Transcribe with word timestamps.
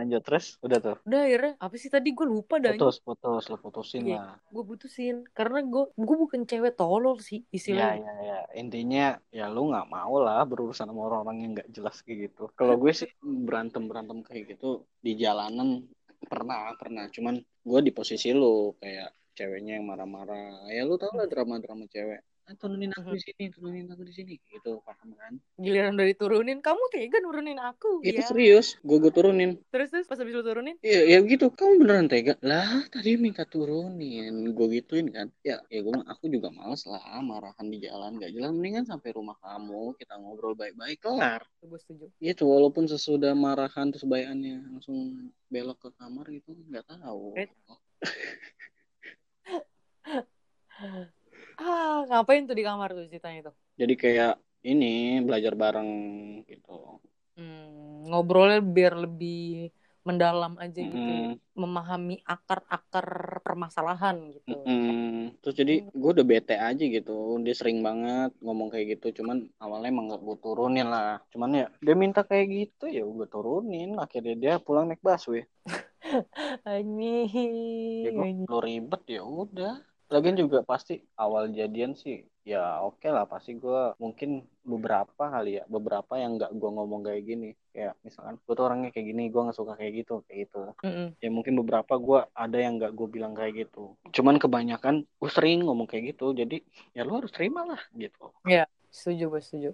lanjut 0.00 0.22
terus 0.24 0.56
udah 0.64 0.78
tuh? 0.80 0.96
Udah 1.04 1.20
akhirnya. 1.28 1.52
Apa 1.60 1.74
sih 1.76 1.92
tadi? 1.92 2.16
Gue 2.16 2.24
lupa 2.24 2.56
dah 2.56 2.72
putus 2.72 2.98
putus. 3.04 3.44
Lo 3.52 3.56
putusin 3.60 4.08
Iya. 4.08 4.16
lah. 4.16 4.36
gue 4.40 4.64
putusin. 4.64 5.16
Karena 5.36 5.60
gue 5.60 5.84
gue 5.92 6.16
bukan 6.16 6.40
cewek 6.48 6.74
tolol 6.74 7.20
sih 7.20 7.44
ya 7.44 7.52
istilahnya. 7.52 8.12
ya 8.16 8.24
ya 8.24 8.38
intinya 8.56 9.06
ya 9.28 9.46
lu 9.52 9.68
nggak 9.68 9.86
mau 9.92 10.16
lah 10.24 10.40
berurusan 10.48 10.88
sama 10.88 11.04
orang-orang 11.04 11.36
yang 11.44 11.50
nggak 11.60 11.68
jelas 11.70 12.00
kayak 12.00 12.32
gitu. 12.32 12.48
Kalau 12.56 12.80
gue 12.80 12.92
sih 12.96 13.12
berantem 13.20 13.84
berantem 13.84 14.24
kayak 14.24 14.56
gitu 14.56 14.88
di 14.98 15.12
jalanan 15.14 15.84
pernah 16.24 16.72
pernah. 16.80 17.04
Cuman 17.12 17.36
gue 17.40 17.80
di 17.84 17.92
posisi 17.92 18.32
lu 18.32 18.72
kayak 18.80 19.12
ceweknya 19.36 19.76
yang 19.80 19.86
marah-marah. 19.88 20.68
Ya 20.72 20.88
lu 20.88 20.96
tau 20.96 21.12
lah 21.12 21.28
drama-drama 21.28 21.84
cewek 21.88 22.20
turunin 22.58 22.90
aku 22.96 23.14
di 23.14 23.22
sini 23.22 23.44
turunin 23.52 23.86
aku 23.90 24.02
di 24.02 24.14
sini 24.14 24.34
gitu 24.50 24.82
paham 24.82 25.14
kan 25.14 25.38
giliran 25.60 25.94
udah 25.94 26.08
diturunin 26.10 26.58
kamu 26.58 26.82
tega 26.90 27.18
nurunin 27.22 27.58
aku 27.62 28.02
itu 28.02 28.22
ya 28.22 28.26
serius 28.26 28.74
gue 28.82 28.98
gue 28.98 29.12
turunin 29.12 29.50
terus 29.70 29.92
terus 29.92 30.06
pas 30.10 30.18
habis 30.18 30.34
lu 30.34 30.42
turunin 30.42 30.74
Iya, 30.80 31.12
ya 31.12 31.18
gitu. 31.28 31.52
Kamu 31.52 31.84
beneran 31.84 32.08
tega? 32.08 32.40
Lah, 32.40 32.88
tadi 32.88 33.12
minta 33.20 33.44
turunin. 33.44 34.32
Gue 34.56 34.80
gituin 34.80 35.12
kan. 35.12 35.28
Ya, 35.44 35.60
ya 35.68 35.84
gue 35.84 35.92
aku 35.92 36.32
juga 36.32 36.48
males 36.48 36.88
lah 36.88 37.20
marahan 37.20 37.68
di 37.68 37.84
jalan 37.84 38.16
gak 38.16 38.32
jelas. 38.32 38.48
Mendingan 38.48 38.88
sampai 38.88 39.12
rumah 39.12 39.36
kamu, 39.44 39.92
kita 40.00 40.16
ngobrol 40.16 40.56
baik-baik, 40.56 41.04
kelar. 41.04 41.44
gue 41.60 41.76
setuju 41.76 42.08
Gitu, 42.16 42.48
walaupun 42.48 42.88
sesudah 42.88 43.36
marahan 43.36 43.92
terus 43.92 44.08
bayannya 44.08 44.64
langsung 44.72 45.28
belok 45.52 45.84
ke 45.84 45.90
kamar 46.00 46.24
gitu, 46.32 46.56
nggak 46.72 46.88
tahu. 46.88 47.36
Ah 51.62 51.94
ngapain 52.08 52.42
tuh 52.48 52.56
di 52.58 52.62
kamar 52.68 52.88
tuh 52.96 53.04
ceritanya 53.10 53.40
tuh 53.48 53.54
Jadi 53.80 53.94
kayak 54.02 54.32
ini 54.70 54.86
belajar 55.26 55.52
bareng 55.62 55.90
gitu. 56.50 56.70
hmm, 57.36 58.06
ngobrolnya 58.08 58.58
biar 58.76 58.92
lebih 59.04 59.34
mendalam 60.08 60.52
aja 60.64 60.80
gitu 60.92 61.10
Mm-mm. 61.10 61.40
memahami 61.60 62.14
akar-akar 62.34 63.06
permasalahan 63.44 64.16
gitu 64.36 64.50
Mm-mm. 64.50 65.38
Terus 65.40 65.54
jadi 65.60 65.72
gue 66.00 66.10
udah 66.14 66.26
bete 66.32 66.54
aja 66.68 66.84
gitu. 66.96 67.10
Dia 67.44 67.54
sering 67.60 67.78
banget 67.86 68.30
ngomong 68.44 68.68
kayak 68.72 68.86
gitu. 68.98 69.06
Cuman 69.22 69.36
awalnya 69.62 69.88
emang 69.92 70.06
gak 70.12 70.22
gue 70.26 70.36
turunin 70.44 70.86
lah. 70.94 71.08
Cuman 71.32 71.50
ya 71.60 71.64
dia 71.84 71.94
minta 72.02 72.20
kayak 72.30 72.46
gitu 72.56 72.84
ya 72.96 73.00
gue 73.16 73.26
turunin. 73.32 73.88
Akhirnya 74.04 74.34
dia 74.42 74.52
pulang 74.66 74.84
naik 74.88 75.02
busway. 75.06 75.42
anjing 76.72 77.30
Ya 78.04 78.10
gue 78.16 78.26
ribet 78.64 79.02
ya 79.14 79.22
udah. 79.42 79.72
Lagian 80.10 80.34
juga 80.34 80.66
pasti 80.66 80.98
awal 81.14 81.54
jadian 81.54 81.94
sih 81.94 82.26
ya 82.40 82.82
oke 82.82 83.04
lah 83.06 83.28
pasti 83.30 83.54
gue 83.54 83.94
mungkin 84.00 84.42
beberapa 84.66 85.30
kali 85.30 85.60
ya 85.60 85.64
beberapa 85.70 86.18
yang 86.18 86.34
nggak 86.34 86.50
gue 86.56 86.70
ngomong 86.72 87.06
kayak 87.06 87.22
gini. 87.22 87.50
Kayak 87.70 87.94
misalkan 88.02 88.42
gue 88.42 88.54
tuh 88.58 88.64
orangnya 88.66 88.90
kayak 88.90 89.06
gini 89.06 89.30
gue 89.30 89.40
nggak 89.40 89.54
suka 89.54 89.78
kayak 89.78 89.92
gitu 90.02 90.26
kayak 90.26 90.50
gitu. 90.50 90.58
Mm-mm. 90.82 91.08
ya 91.22 91.30
mungkin 91.30 91.54
beberapa 91.62 91.94
gue 91.94 92.20
ada 92.34 92.58
yang 92.58 92.82
nggak 92.82 92.92
gue 92.98 93.06
bilang 93.06 93.32
kayak 93.38 93.68
gitu. 93.68 93.94
Cuman 94.10 94.42
kebanyakan 94.42 95.06
gue 95.06 95.30
sering 95.30 95.62
ngomong 95.62 95.86
kayak 95.86 96.18
gitu 96.18 96.34
jadi 96.34 96.58
ya 96.90 97.06
lo 97.06 97.22
harus 97.22 97.30
terima 97.30 97.62
lah 97.62 97.80
gitu. 97.94 98.34
Setuju 98.90 99.30
gue 99.30 99.40
setuju. 99.40 99.70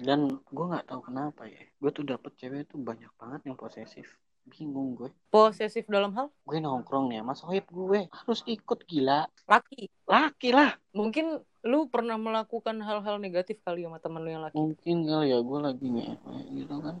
Dan 0.00 0.40
gue 0.40 0.64
nggak 0.72 0.88
tahu 0.88 1.04
kenapa 1.04 1.44
ya 1.44 1.60
gue 1.60 1.90
tuh 1.92 2.04
dapet 2.08 2.32
cewek 2.40 2.64
tuh 2.72 2.80
banyak 2.80 3.12
banget 3.20 3.44
yang 3.44 3.56
posesif 3.60 4.08
bingung 4.48 4.94
gue. 4.94 5.10
Posesif 5.28 5.86
dalam 5.90 6.14
hal? 6.14 6.30
Gue 6.46 6.62
nongkrong 6.62 7.10
nih 7.10 7.20
sama 7.20 7.34
sohib 7.34 7.66
gue. 7.68 8.06
Harus 8.08 8.40
ikut 8.46 8.86
gila. 8.86 9.26
Laki? 9.50 9.90
Laki 10.06 10.50
lah. 10.54 10.74
Mungkin 10.94 11.42
lu 11.66 11.90
pernah 11.90 12.14
melakukan 12.14 12.78
hal-hal 12.78 13.18
negatif 13.18 13.58
kali 13.66 13.82
sama 13.82 13.98
temen 13.98 14.22
lu 14.22 14.30
yang 14.30 14.44
laki? 14.46 14.54
Mungkin 14.54 14.96
kali 15.04 15.34
ya 15.34 15.38
gue 15.42 15.58
lagi 15.58 15.86
ngewe 15.90 16.36
gitu 16.54 16.76
kan 16.78 16.96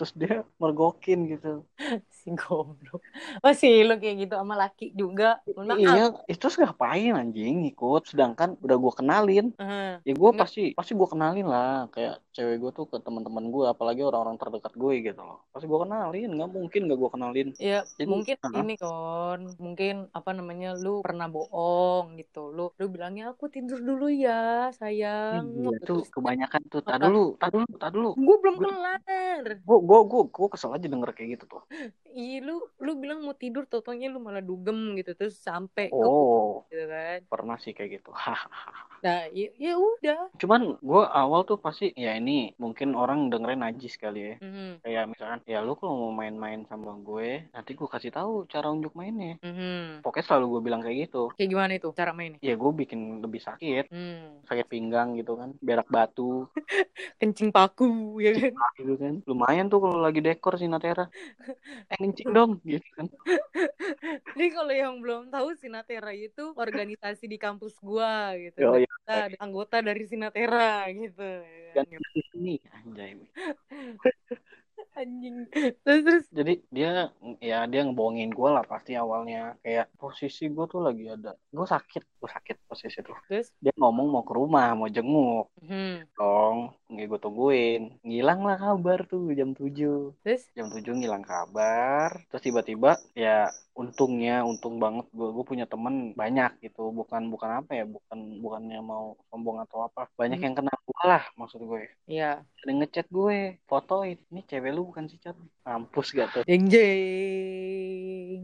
terus 0.00 0.16
dia 0.16 0.40
mergokin 0.56 1.28
gitu. 1.28 1.68
Si 2.20 2.28
goblok. 2.36 3.00
Masih 3.40 3.88
lu 3.88 3.96
kayak 3.96 4.28
gitu 4.28 4.36
sama 4.36 4.52
laki 4.52 4.92
juga. 4.92 5.40
Maaf. 5.56 5.80
iya 5.80 6.12
itu 6.28 6.36
terus 6.36 6.60
ngapain 6.60 7.16
anjing? 7.16 7.64
Ikut 7.64 8.12
sedangkan 8.12 8.60
udah 8.60 8.76
gue 8.76 8.92
kenalin. 8.92 9.46
Aha. 9.56 10.04
ya 10.04 10.12
gue 10.12 10.30
pasti 10.36 10.76
pasti 10.76 10.92
gue 10.92 11.08
kenalin 11.08 11.48
lah. 11.48 11.88
Kayak 11.88 12.20
cewek 12.36 12.60
gue 12.60 12.70
tuh 12.76 12.84
ke 12.92 13.00
teman-teman 13.00 13.48
gue 13.48 13.64
apalagi 13.64 14.04
orang-orang 14.04 14.36
terdekat 14.36 14.76
gue 14.76 15.00
gitu 15.00 15.16
loh. 15.16 15.48
Pasti 15.48 15.64
gue 15.64 15.80
kenalin. 15.80 16.28
Nggak 16.36 16.50
mungkin 16.52 16.80
gak 16.92 16.98
gue 17.00 17.08
kenalin. 17.08 17.48
Ya 17.56 17.88
Jadi, 17.96 18.04
mungkin 18.04 18.36
aha. 18.36 18.56
ini 18.60 18.74
kon. 18.76 19.40
Mungkin 19.56 19.94
apa 20.12 20.30
namanya 20.36 20.76
lu 20.76 21.00
pernah 21.00 21.24
bohong 21.24 22.20
gitu. 22.20 22.52
Lu 22.52 22.68
lu 22.76 22.86
bilangnya 22.92 23.32
aku 23.32 23.48
tidur 23.48 23.80
dulu 23.80 24.12
ya 24.12 24.68
sayang. 24.76 25.56
Iya, 25.56 25.88
Terus 25.88 26.12
kebanyakan 26.12 26.68
tuh. 26.68 26.84
Tak 26.84 27.00
dulu 27.00 27.40
tak 27.40 27.48
dulu 27.56 27.64
tak 27.80 27.90
dulu. 27.96 28.12
Gue 28.12 28.36
belum 28.44 28.54
Gua- 28.60 28.68
kelar. 28.68 29.00
gue 29.56 29.89
gue 29.90 30.00
gue 30.06 30.22
gue 30.30 30.48
kesel 30.54 30.70
aja 30.70 30.86
denger 30.86 31.10
kayak 31.10 31.28
gitu 31.34 31.58
tuh. 31.58 31.62
Ih, 32.14 32.38
lu 32.38 32.62
lu 32.78 32.94
bilang 32.94 33.26
mau 33.26 33.34
tidur 33.34 33.66
totonya 33.66 34.06
lu 34.06 34.22
malah 34.22 34.38
dugem 34.38 34.94
gitu 34.94 35.18
terus 35.18 35.34
sampai 35.42 35.90
ke 35.90 35.98
oh. 35.98 36.62
gitu 36.70 36.86
kan. 36.86 37.26
Pernah 37.26 37.58
sih 37.58 37.74
kayak 37.74 37.98
gitu. 37.98 38.14
Nah 39.00 39.32
ya, 39.32 39.48
ya 39.56 39.80
udah. 39.80 40.28
Cuman 40.36 40.76
gue 40.76 41.02
awal 41.08 41.48
tuh 41.48 41.56
pasti 41.56 41.88
ya 41.96 42.20
ini 42.20 42.52
mungkin 42.60 42.92
orang 42.92 43.32
dengerin 43.32 43.64
najis 43.64 43.96
kali 43.96 44.20
ya. 44.20 44.34
Mhm, 44.44 44.84
kayak 44.84 45.04
misalkan 45.08 45.40
ya 45.48 45.64
lu 45.64 45.72
kalau 45.72 45.96
mau 45.96 46.12
main-main 46.12 46.68
sama 46.68 47.00
gue 47.00 47.48
nanti 47.56 47.72
gue 47.72 47.88
kasih 47.88 48.12
tahu 48.12 48.44
cara 48.52 48.68
unjuk 48.68 48.92
mainnya. 48.92 49.40
Mhm. 49.40 50.04
pokoknya 50.04 50.24
selalu 50.28 50.44
gue 50.52 50.60
bilang 50.68 50.84
kayak 50.84 51.08
gitu. 51.08 51.32
Kayak 51.32 51.48
gimana 51.48 51.72
itu 51.80 51.88
cara 51.96 52.12
mainnya? 52.12 52.40
Ya 52.44 52.60
gue 52.60 52.72
bikin 52.76 53.24
lebih 53.24 53.40
sakit. 53.40 53.88
Hmm. 53.88 54.44
sakit 54.44 54.68
pinggang 54.68 55.16
gitu 55.16 55.32
kan 55.40 55.56
berak 55.64 55.88
batu. 55.88 56.44
Kencing 57.20 57.48
paku 57.48 58.20
ya 58.20 58.36
kan? 58.36 58.52
Gitu 58.76 58.94
kan. 59.00 59.24
Lumayan 59.24 59.69
tuh 59.70 59.80
kalau 59.80 59.98
lagi 60.02 60.20
dekor 60.20 60.58
Sinatera 60.58 61.06
eh 61.94 61.98
dong 62.28 62.58
gitu 62.66 62.88
kan 62.98 63.06
Jadi 64.34 64.46
kalau 64.50 64.74
yang 64.74 64.94
belum 64.98 65.30
tahu 65.30 65.54
Sinatera 65.54 66.10
itu 66.10 66.52
organisasi 66.56 67.30
di 67.30 67.38
kampus 67.38 67.76
gua 67.78 68.34
gitu. 68.38 68.58
Oh, 68.66 68.76
iya. 68.78 68.88
Kita 68.88 69.14
ada 69.30 69.36
anggota 69.38 69.76
dari 69.82 70.02
Sinatera 70.06 70.86
gitu. 70.90 71.30
dan 71.70 71.86
di 71.86 72.22
sini 72.34 72.54
anjay 72.82 73.14
Anjing. 74.98 75.46
Terus 75.84 76.00
terus. 76.02 76.24
Jadi 76.34 76.54
dia 76.68 77.10
ya 77.38 77.64
dia 77.70 77.80
ngebohongin 77.86 78.34
gue 78.34 78.48
lah 78.50 78.64
pasti 78.66 78.98
awalnya. 78.98 79.54
Kayak 79.62 79.86
posisi 79.96 80.50
gue 80.50 80.66
tuh 80.66 80.82
lagi 80.82 81.06
ada 81.06 81.34
gue 81.36 81.66
sakit 81.66 82.02
gue 82.18 82.30
sakit 82.30 82.56
posisi 82.66 82.98
tuh. 83.00 83.16
Terus? 83.30 83.54
Dia 83.62 83.72
ngomong 83.78 84.06
mau 84.10 84.24
ke 84.26 84.32
rumah 84.34 84.74
mau 84.74 84.90
jenguk. 84.90 85.50
Hmm. 85.62 86.02
dong 86.18 86.74
nggak 86.90 87.06
gue 87.06 87.20
tungguin. 87.22 87.82
Ngilang 88.02 88.40
lah 88.42 88.58
kabar 88.58 89.06
tuh 89.06 89.30
jam 89.32 89.54
7 89.54 90.26
terus? 90.26 90.42
Jam 90.58 90.66
7 90.68 90.82
ngilang 90.98 91.22
kabar. 91.22 92.26
Terus 92.28 92.42
tiba-tiba 92.42 92.98
ya 93.14 93.46
untungnya 93.80 94.32
untung 94.50 94.74
banget 94.84 95.06
gue 95.16 95.28
gue 95.36 95.44
punya 95.50 95.64
temen 95.72 95.94
banyak 96.20 96.50
gitu. 96.64 96.80
Bukan 96.98 97.22
bukan 97.32 97.50
apa 97.58 97.70
ya 97.78 97.84
bukan 97.94 98.18
bukannya 98.44 98.78
mau 98.90 99.04
sombong 99.30 99.58
atau 99.64 99.78
apa. 99.86 100.00
Banyak 100.20 100.38
Hmm. 100.38 100.44
yang 100.44 100.54
kenal 100.58 100.76
gue 100.88 101.02
lah 101.10 101.22
maksud 101.40 101.60
gue. 101.70 101.80
Ya 102.16 102.24
ada 102.60 102.72
ngechat 102.76 103.06
gue 103.16 103.36
fotoin 103.68 104.18
ini 104.30 104.40
cewek 104.50 104.70
lu 104.76 104.80
bukan 104.90 105.04
sih 105.10 105.18
cat 105.24 105.36
mampus 105.70 106.10
gak 106.10 106.28
tuh? 106.34 106.42
Jeng 106.50 106.66
jeng. 106.66 108.42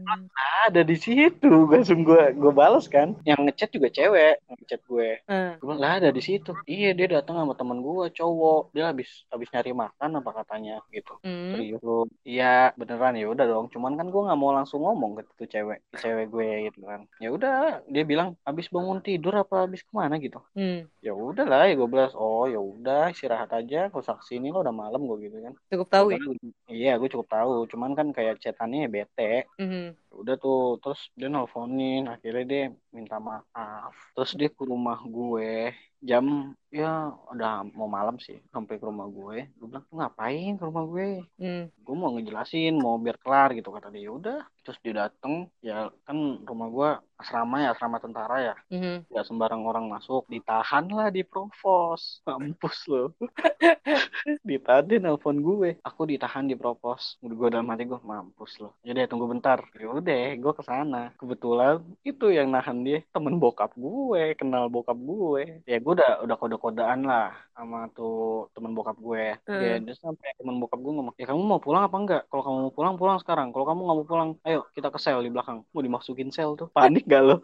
ada 0.67 0.83
di 0.83 0.95
situ. 0.95 1.67
Gue 1.67 1.83
langsung 1.83 2.07
gue 2.07 2.31
gue 2.35 2.51
balas 2.55 2.87
kan. 2.87 3.19
Yang 3.27 3.39
ngechat 3.51 3.69
juga 3.75 3.87
cewek 3.91 4.39
ngechat 4.47 4.81
gue. 4.87 5.09
Ah, 5.27 5.59
gue 5.59 5.65
bilang 5.67 5.79
lah 5.83 5.99
ada 5.99 6.09
di 6.11 6.23
situ. 6.23 6.55
Iya 6.63 6.95
dia 6.95 7.19
datang 7.19 7.39
sama 7.39 7.55
teman 7.55 7.83
gue 7.83 8.11
cowok. 8.15 8.71
Dia 8.71 8.91
habis 8.91 9.27
habis 9.27 9.47
nyari 9.51 9.71
makan 9.75 10.23
apa 10.23 10.31
katanya 10.43 10.79
gitu. 10.91 11.19
Hmm. 11.23 11.55
serius. 11.55 11.79
Lu 11.83 12.07
iya 12.23 12.71
beneran. 12.79 13.19
Ya 13.19 13.27
udah 13.27 13.45
dong. 13.47 13.67
Cuman 13.71 13.99
kan 13.99 14.07
gue 14.07 14.21
nggak 14.23 14.39
mau 14.39 14.51
langsung 14.55 14.83
ngomong 14.83 15.19
ke 15.19 15.27
tuh 15.35 15.47
cewek 15.47 15.83
ke 15.91 15.95
cewek 15.99 16.27
gue 16.31 16.71
gitu 16.71 16.79
kan. 16.87 17.03
Ya 17.19 17.29
udah 17.31 17.83
dia 17.87 18.03
bilang 18.07 18.39
habis 18.47 18.71
bangun 18.71 19.03
tidur 19.03 19.35
apa 19.35 19.67
habis 19.67 19.83
ke 19.83 19.91
mana? 19.91 20.15
Gitu. 20.19 20.39
Hmm. 20.55 20.87
ya 20.99 21.15
udah 21.15 21.47
lah 21.47 21.67
ya 21.71 21.79
gue 21.79 21.87
bilang 21.87 22.11
oh 22.15 22.47
ya 22.47 22.59
udah 22.59 23.11
istirahat 23.11 23.51
aja. 23.51 23.91
Kau 23.91 24.03
saksi 24.03 24.39
ini 24.39 24.51
lo 24.51 24.63
udah 24.63 24.75
malam 24.75 25.03
gue 25.03 25.27
gitu 25.27 25.43
kan. 25.43 25.53
Cukup 25.71 25.87
tahu 25.91 26.07
ya. 26.15 26.19
iya 26.67 26.93
gue 26.99 27.07
cukup 27.17 27.33
tahu. 27.33 27.65
Cuman 27.73 27.97
kan 27.97 28.13
kayak 28.13 28.37
chatannya 28.37 28.85
bete. 28.85 29.49
Mhm. 29.57 29.97
udah 30.17 30.33
tuh 30.41 30.81
terus 30.81 31.13
dia 31.13 31.29
nelfonin 31.29 32.09
akhirnya 32.09 32.45
dia 32.49 32.63
minta 32.89 33.21
maaf. 33.21 33.93
Terus 34.17 34.33
dia 34.33 34.49
ke 34.49 34.65
rumah 34.65 34.97
gue 35.05 35.69
jam 36.01 36.53
ya 36.69 37.13
udah 37.33 37.65
mau 37.73 37.89
malam 37.89 38.17
sih 38.21 38.37
sampai 38.53 38.77
ke 38.77 38.85
rumah 38.85 39.05
gue. 39.09 39.45
Gue 39.57 39.67
bilang 39.69 39.85
"Lu 39.89 40.01
ngapain 40.01 40.57
ke 40.57 40.63
rumah 40.65 40.85
gue? 40.89 41.21
Hmm. 41.37 41.69
gue 41.69 41.95
mau 42.07 42.15
ngejelasin 42.15 42.73
mau 42.79 42.95
biar 42.95 43.19
kelar 43.19 43.51
gitu 43.51 43.69
kata 43.69 43.91
dia. 43.91 44.07
"Ya 44.07 44.11
udah 44.15 44.39
terus 44.63 44.79
dia 44.83 44.95
dateng 44.97 45.47
ya 45.63 45.87
kan 46.03 46.17
rumah 46.43 46.67
gue 46.67 46.89
asrama 47.17 47.63
ya 47.63 47.71
asrama 47.71 47.97
tentara 47.97 48.35
ya. 48.43 48.55
Mhm. 48.67 49.07
nggak 49.07 49.25
sembarang 49.25 49.63
orang 49.63 49.85
masuk 49.87 50.27
ditahan 50.27 50.87
lah 50.87 51.07
di 51.07 51.23
provos 51.23 52.19
mampus 52.27 52.83
lo 52.91 53.15
ditahan 54.43 54.83
dia 54.85 54.99
nelpon 54.99 55.39
gue. 55.39 55.79
Aku 55.83 56.03
ditahan 56.03 56.45
di 56.45 56.55
provos 56.55 57.15
gue 57.19 57.47
dalam 57.47 57.67
hati 57.67 57.83
gue 57.83 57.95
mampus 58.03 58.59
lo 58.59 58.75
jadi 58.83 59.07
tunggu 59.07 59.27
bentar. 59.27 59.63
Ya 59.73 59.87
udah 59.87 60.35
gue 60.35 60.53
ke 60.53 60.63
sana 60.63 61.15
kebetulan 61.15 61.79
itu 62.03 62.27
yang 62.27 62.51
nahan 62.51 62.83
dia 62.83 62.99
temen 63.11 63.39
bokap 63.39 63.71
gue 63.73 64.35
kenal 64.35 64.67
bokap 64.67 64.99
gue. 64.99 65.63
Ya 65.63 65.79
gue 65.79 65.93
udah 65.95 66.21
udah 66.21 66.35
kode 66.35 66.55
kode-kodean 66.57 67.03
lah 67.03 67.31
sama 67.53 67.89
tuh 67.93 68.47
temen 68.53 68.71
bokap 68.71 68.97
gue. 68.97 69.33
Dia, 69.47 69.77
Hmm. 69.77 69.85
dia 69.85 69.95
sampai 69.97 70.29
temen 70.37 70.57
bokap 70.57 70.77
gue 70.77 70.93
ngomong, 70.93 71.13
ya 71.17 71.25
kamu 71.25 71.41
mau 71.41 71.57
pulang 71.57 71.85
apa 71.85 71.96
enggak? 71.97 72.23
Kalau 72.29 72.43
kamu 72.45 72.57
mau 72.67 72.73
pulang, 72.73 72.95
pulang 72.97 73.17
sekarang. 73.17 73.49
Kalau 73.49 73.65
kamu 73.65 73.79
nggak 73.85 73.97
mau 73.97 74.07
pulang, 74.07 74.29
ayo 74.45 74.67
kita 74.75 74.93
ke 74.93 74.99
sel 75.01 75.21
di 75.25 75.31
belakang. 75.33 75.65
Mau 75.73 75.81
dimasukin 75.81 76.29
sel 76.29 76.53
tuh. 76.53 76.69
Panik 76.73 77.09
gak 77.09 77.23
lo? 77.25 77.41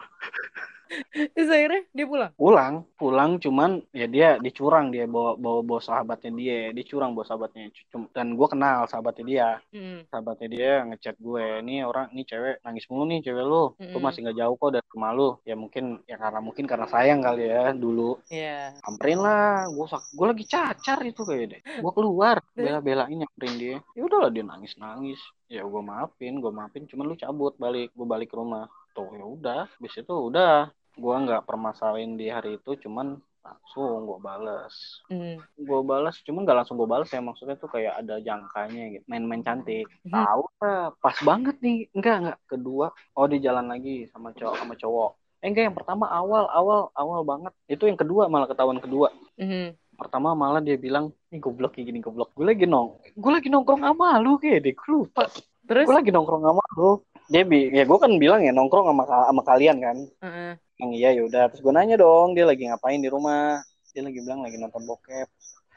Terus 1.35 1.49
akhirnya 1.49 1.81
dia 1.91 2.05
pulang. 2.05 2.31
Pulang, 2.37 2.73
pulang 2.97 3.31
cuman 3.41 3.81
ya 3.93 4.05
dia 4.09 4.37
dicurang 4.39 4.93
dia 4.93 5.05
bawa 5.09 5.35
bawa 5.35 5.59
bawa 5.65 5.81
sahabatnya 5.81 6.31
dia, 6.37 6.59
dicurang 6.75 7.13
bawa 7.17 7.25
sahabatnya. 7.27 7.69
Dan 8.13 8.37
gue 8.37 8.47
kenal 8.49 8.85
sahabatnya 8.89 9.25
dia. 9.25 9.49
Hmm. 9.73 10.05
Sahabatnya 10.09 10.47
dia 10.49 10.71
ngechat 10.87 11.15
gue, 11.19 11.45
nih 11.65 11.85
orang, 11.87 12.11
nih 12.13 12.25
cewek 12.27 12.55
nangis 12.65 12.85
mulu 12.89 13.03
nih 13.09 13.19
cewek 13.25 13.43
lu. 13.43 13.53
Lu 13.53 13.65
Mm-mm. 13.79 14.01
masih 14.01 14.19
nggak 14.25 14.37
jauh 14.39 14.55
kok 14.57 14.71
dari 14.75 14.87
rumah 14.93 15.11
lu. 15.13 15.29
Ya 15.47 15.55
mungkin 15.57 15.83
ya 16.09 16.15
karena 16.19 16.39
mungkin 16.43 16.65
karena 16.69 16.87
sayang 16.89 17.19
kali 17.23 17.43
ya 17.49 17.73
dulu. 17.73 18.19
Iya. 18.29 18.77
Samperin 18.83 19.19
lah, 19.21 19.67
gue 19.69 19.85
gue 19.89 20.27
lagi 20.27 20.45
cacar 20.47 20.99
itu 21.05 21.21
kayak 21.25 21.45
deh. 21.51 21.61
Gue 21.81 21.91
keluar, 21.95 22.37
bela-belain 22.57 23.17
nyamperin 23.23 23.55
dia. 23.57 23.77
Ya 23.97 24.01
udahlah 24.05 24.29
dia 24.33 24.43
nangis 24.45 24.73
nangis. 24.77 25.19
Ya 25.49 25.61
gue 25.63 25.81
maafin, 25.81 26.39
gue 26.41 26.51
maafin. 26.51 26.83
Cuman 26.89 27.05
lu 27.09 27.15
cabut 27.19 27.53
balik, 27.61 27.93
gue 27.93 28.07
balik 28.07 28.29
ke 28.33 28.37
rumah. 28.37 28.65
Tuh 28.93 29.09
ya 29.17 29.25
udah, 29.25 29.61
habis 29.69 29.93
itu 29.97 30.13
udah. 30.13 30.69
Gue 30.93 31.15
nggak 31.15 31.45
permasalahin 31.49 32.15
di 32.15 32.29
hari 32.29 32.61
itu, 32.61 32.77
cuman 32.87 33.17
langsung 33.43 34.07
gue 34.07 34.19
bales. 34.23 35.03
Hmm. 35.11 35.37
Gue 35.59 35.81
balas, 35.83 36.15
cuman 36.23 36.47
gak 36.47 36.63
langsung 36.63 36.79
gue 36.79 36.87
balas 36.87 37.11
ya 37.11 37.19
maksudnya 37.19 37.59
tuh 37.59 37.67
kayak 37.67 37.99
ada 37.99 38.23
jangkanya 38.23 38.83
gitu. 38.97 39.03
Main-main 39.11 39.43
cantik. 39.43 39.87
Mhm. 40.07 40.15
Tahu 40.15 40.43
lah, 40.63 40.95
pas 41.03 41.17
banget 41.19 41.55
nih. 41.59 41.91
Enggak 41.91 42.15
enggak. 42.23 42.37
Kedua, 42.47 42.87
oh 43.19 43.27
di 43.27 43.37
jalan 43.43 43.67
lagi 43.67 44.07
sama 44.15 44.31
cowok 44.31 44.55
sama 44.55 44.73
cowok. 44.79 45.11
Eh 45.43 45.47
enggak 45.51 45.63
yang 45.67 45.75
pertama 45.75 46.07
awal 46.07 46.47
awal 46.47 46.79
awal 46.95 47.21
banget. 47.27 47.51
Itu 47.67 47.83
yang 47.91 47.99
kedua 47.99 48.31
malah 48.31 48.47
ketahuan 48.47 48.79
kedua. 48.79 49.11
Hmm. 49.35 49.75
Pertama 49.93 50.33
malah 50.33 50.63
dia 50.63 50.79
bilang, 50.79 51.11
"Nih 51.29 51.43
goblok 51.43 51.75
kayak 51.75 51.91
gini 51.91 51.99
goblok." 51.99 52.31
Gue 52.33 52.47
lagi 52.47 52.65
nong, 52.65 52.97
gue 53.13 53.31
lagi 53.31 53.51
nongkrong 53.51 53.83
sama 53.83 54.17
lu 54.23 54.39
kayak 54.41 54.65
deh, 54.65 54.73
gue 54.73 54.89
lupa. 54.89 55.29
Terus? 55.67 55.85
Gue 55.85 55.95
lagi 55.95 56.09
nongkrong 56.15 56.43
sama 56.47 56.63
lu. 56.79 57.03
Dia 57.27 57.43
bi, 57.47 57.71
ya 57.71 57.83
gue 57.83 57.99
kan 57.99 58.11
bilang 58.19 58.41
ya 58.43 58.51
nongkrong 58.55 58.87
sama 58.87 59.03
sama 59.05 59.41
kalian 59.43 59.77
kan. 59.83 59.97
Heeh. 60.23 60.51
Yang 60.81 60.91
iya 60.97 61.09
yaudah. 61.17 61.43
Terus 61.53 61.61
gue 61.61 61.73
nanya 61.73 61.95
dong, 61.99 62.33
dia 62.33 62.45
lagi 62.49 62.65
ngapain 62.65 63.01
di 63.01 63.09
rumah? 63.09 63.61
Dia 63.93 64.01
lagi 64.01 64.19
bilang 64.21 64.41
lagi 64.41 64.57
nonton 64.57 64.83
bokep. 64.89 65.29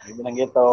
Dia 0.08 0.12
bilang 0.16 0.34
gitu. 0.36 0.72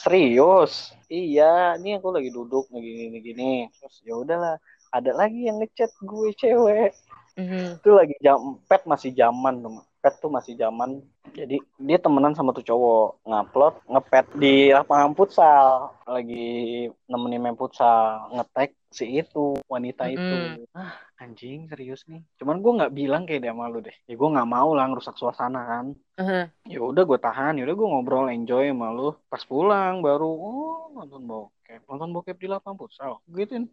Serius? 0.00 0.92
Iya, 1.08 1.76
ini 1.80 1.96
aku 1.96 2.12
lagi 2.12 2.28
duduk 2.28 2.68
lagi 2.68 2.90
gini 3.08 3.18
gini. 3.20 3.52
Terus 3.80 3.96
ya 4.04 4.14
udahlah. 4.16 4.56
Ada 4.92 5.16
lagi 5.16 5.48
yang 5.48 5.56
ngechat 5.60 5.88
gue 6.04 6.28
cewek. 6.36 6.92
Mhm. 7.40 7.80
Itu 7.80 7.96
lagi 7.96 8.12
jam 8.20 8.60
pet 8.68 8.84
masih 8.84 9.16
zaman 9.16 9.64
tuh. 9.64 9.80
Pet 10.04 10.14
tuh 10.20 10.28
masih 10.28 10.52
zaman. 10.58 11.00
Jadi 11.32 11.64
dia 11.80 11.96
temenan 11.96 12.36
sama 12.36 12.52
tuh 12.52 12.60
cowok 12.60 13.24
ngupload 13.24 13.74
ngepet 13.88 14.26
di 14.36 14.68
lapangan 14.68 15.16
futsal 15.16 15.96
lagi 16.04 16.92
nemenin 17.08 17.40
main 17.40 17.56
futsal 17.56 18.28
ngetek 18.36 18.76
si 18.92 19.24
itu 19.24 19.56
wanita 19.64 20.12
itu 20.12 20.68
ah 20.76 20.92
anjing 21.22 21.70
serius 21.70 22.02
nih. 22.10 22.22
Cuman 22.42 22.58
gue 22.58 22.72
nggak 22.82 22.94
bilang 22.98 23.22
kayak 23.22 23.46
dia 23.46 23.54
malu 23.54 23.78
deh. 23.78 23.94
Ya 24.10 24.14
gue 24.18 24.28
nggak 24.34 24.50
mau 24.50 24.74
lah 24.74 24.90
ngerusak 24.90 25.14
suasana 25.14 25.60
kan. 25.62 25.86
Heeh. 26.18 26.44
ya 26.68 26.78
udah 26.84 27.08
gue 27.08 27.18
tahan 27.22 27.56
ya 27.56 27.64
udah 27.64 27.76
gue 27.78 27.88
ngobrol 27.88 28.26
enjoy 28.28 28.66
sama 28.74 28.90
lu. 28.90 29.14
Pas 29.30 29.42
pulang 29.46 30.02
baru 30.02 30.26
oh 30.26 30.90
nonton 30.98 31.22
bokep. 31.22 31.86
Nonton 31.86 32.10
bokep 32.10 32.36
di 32.42 32.50
lapangan 32.50 32.76
futsal 32.76 33.22
gituin 33.30 33.70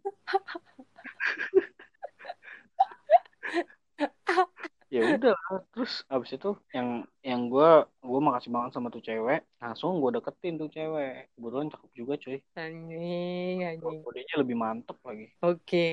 ya 4.90 5.06
udah 5.14 5.38
terus 5.70 6.02
abis 6.10 6.34
itu 6.34 6.50
yang 6.74 7.06
yang 7.22 7.46
gue 7.46 7.70
gue 8.02 8.20
makasih 8.20 8.50
banget 8.50 8.70
sama 8.74 8.90
tuh 8.90 9.02
cewek. 9.02 9.46
Langsung 9.62 10.02
gue 10.02 10.10
deketin 10.18 10.58
tuh 10.58 10.66
cewek. 10.66 11.30
Kebetulan 11.38 11.70
cakep 11.70 11.90
juga 11.94 12.14
cuy. 12.18 12.38
Anjing, 12.58 13.56
anjing. 13.62 14.02
kodenya 14.02 14.34
lebih 14.42 14.56
mantep 14.58 14.98
lagi. 15.06 15.30
Oke. 15.46 15.86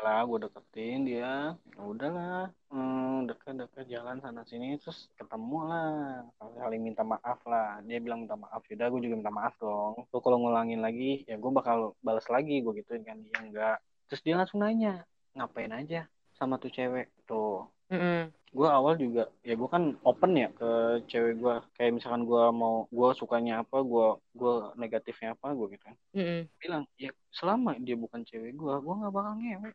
Udahlah 0.00 0.24
gue 0.24 0.38
deketin 0.48 0.98
dia. 1.04 1.52
Ya 1.76 1.82
udahlah 1.84 2.48
hmm, 2.72 3.28
deket-deket 3.28 3.84
jalan 3.92 4.16
sana 4.24 4.40
sini 4.48 4.80
terus 4.80 5.12
ketemu 5.20 5.68
lah. 5.68 6.24
Saling 6.40 6.80
minta 6.80 7.04
maaf 7.04 7.44
lah. 7.44 7.84
Dia 7.84 8.00
bilang 8.00 8.24
minta 8.24 8.32
maaf 8.32 8.64
yaudah 8.72 8.88
gue 8.88 9.00
juga 9.04 9.20
minta 9.20 9.28
maaf 9.28 9.52
dong. 9.60 10.08
Lu 10.08 10.18
kalau 10.24 10.40
ngulangin 10.40 10.80
lagi 10.80 11.28
ya 11.28 11.36
gue 11.36 11.52
bakal 11.52 11.92
balas 12.00 12.24
lagi. 12.32 12.64
Gue 12.64 12.80
gituin 12.80 13.04
kan 13.04 13.20
dia 13.20 13.38
enggak. 13.44 13.76
Terus 14.08 14.24
dia 14.24 14.34
langsung 14.40 14.64
nanya 14.64 15.04
ngapain 15.36 15.70
aja 15.70 16.08
sama 16.40 16.56
tuh 16.56 16.72
cewek 16.72 17.12
tuh. 17.28 17.68
Mm-mm. 17.90 18.30
gue 18.50 18.66
awal 18.66 18.98
juga 18.98 19.30
ya 19.46 19.54
gue 19.54 19.68
kan 19.70 19.94
open 20.02 20.34
ya 20.34 20.50
ke 20.50 21.02
cewek 21.06 21.38
gue 21.38 21.54
kayak 21.78 21.94
misalkan 21.94 22.26
gue 22.26 22.42
mau 22.50 22.90
gue 22.90 23.08
sukanya 23.14 23.62
apa 23.62 23.78
gue 23.82 24.18
gue 24.34 24.54
negatifnya 24.74 25.38
apa 25.38 25.54
gue 25.54 25.74
gitu 25.74 25.84
kan. 25.86 25.96
Mm-mm. 26.14 26.50
bilang 26.58 26.82
ya 26.98 27.14
selama 27.30 27.78
dia 27.78 27.94
bukan 27.94 28.26
cewek 28.26 28.54
gue 28.54 28.74
gue 28.74 28.94
nggak 28.94 29.14
bakal 29.14 29.38
ngewe 29.38 29.70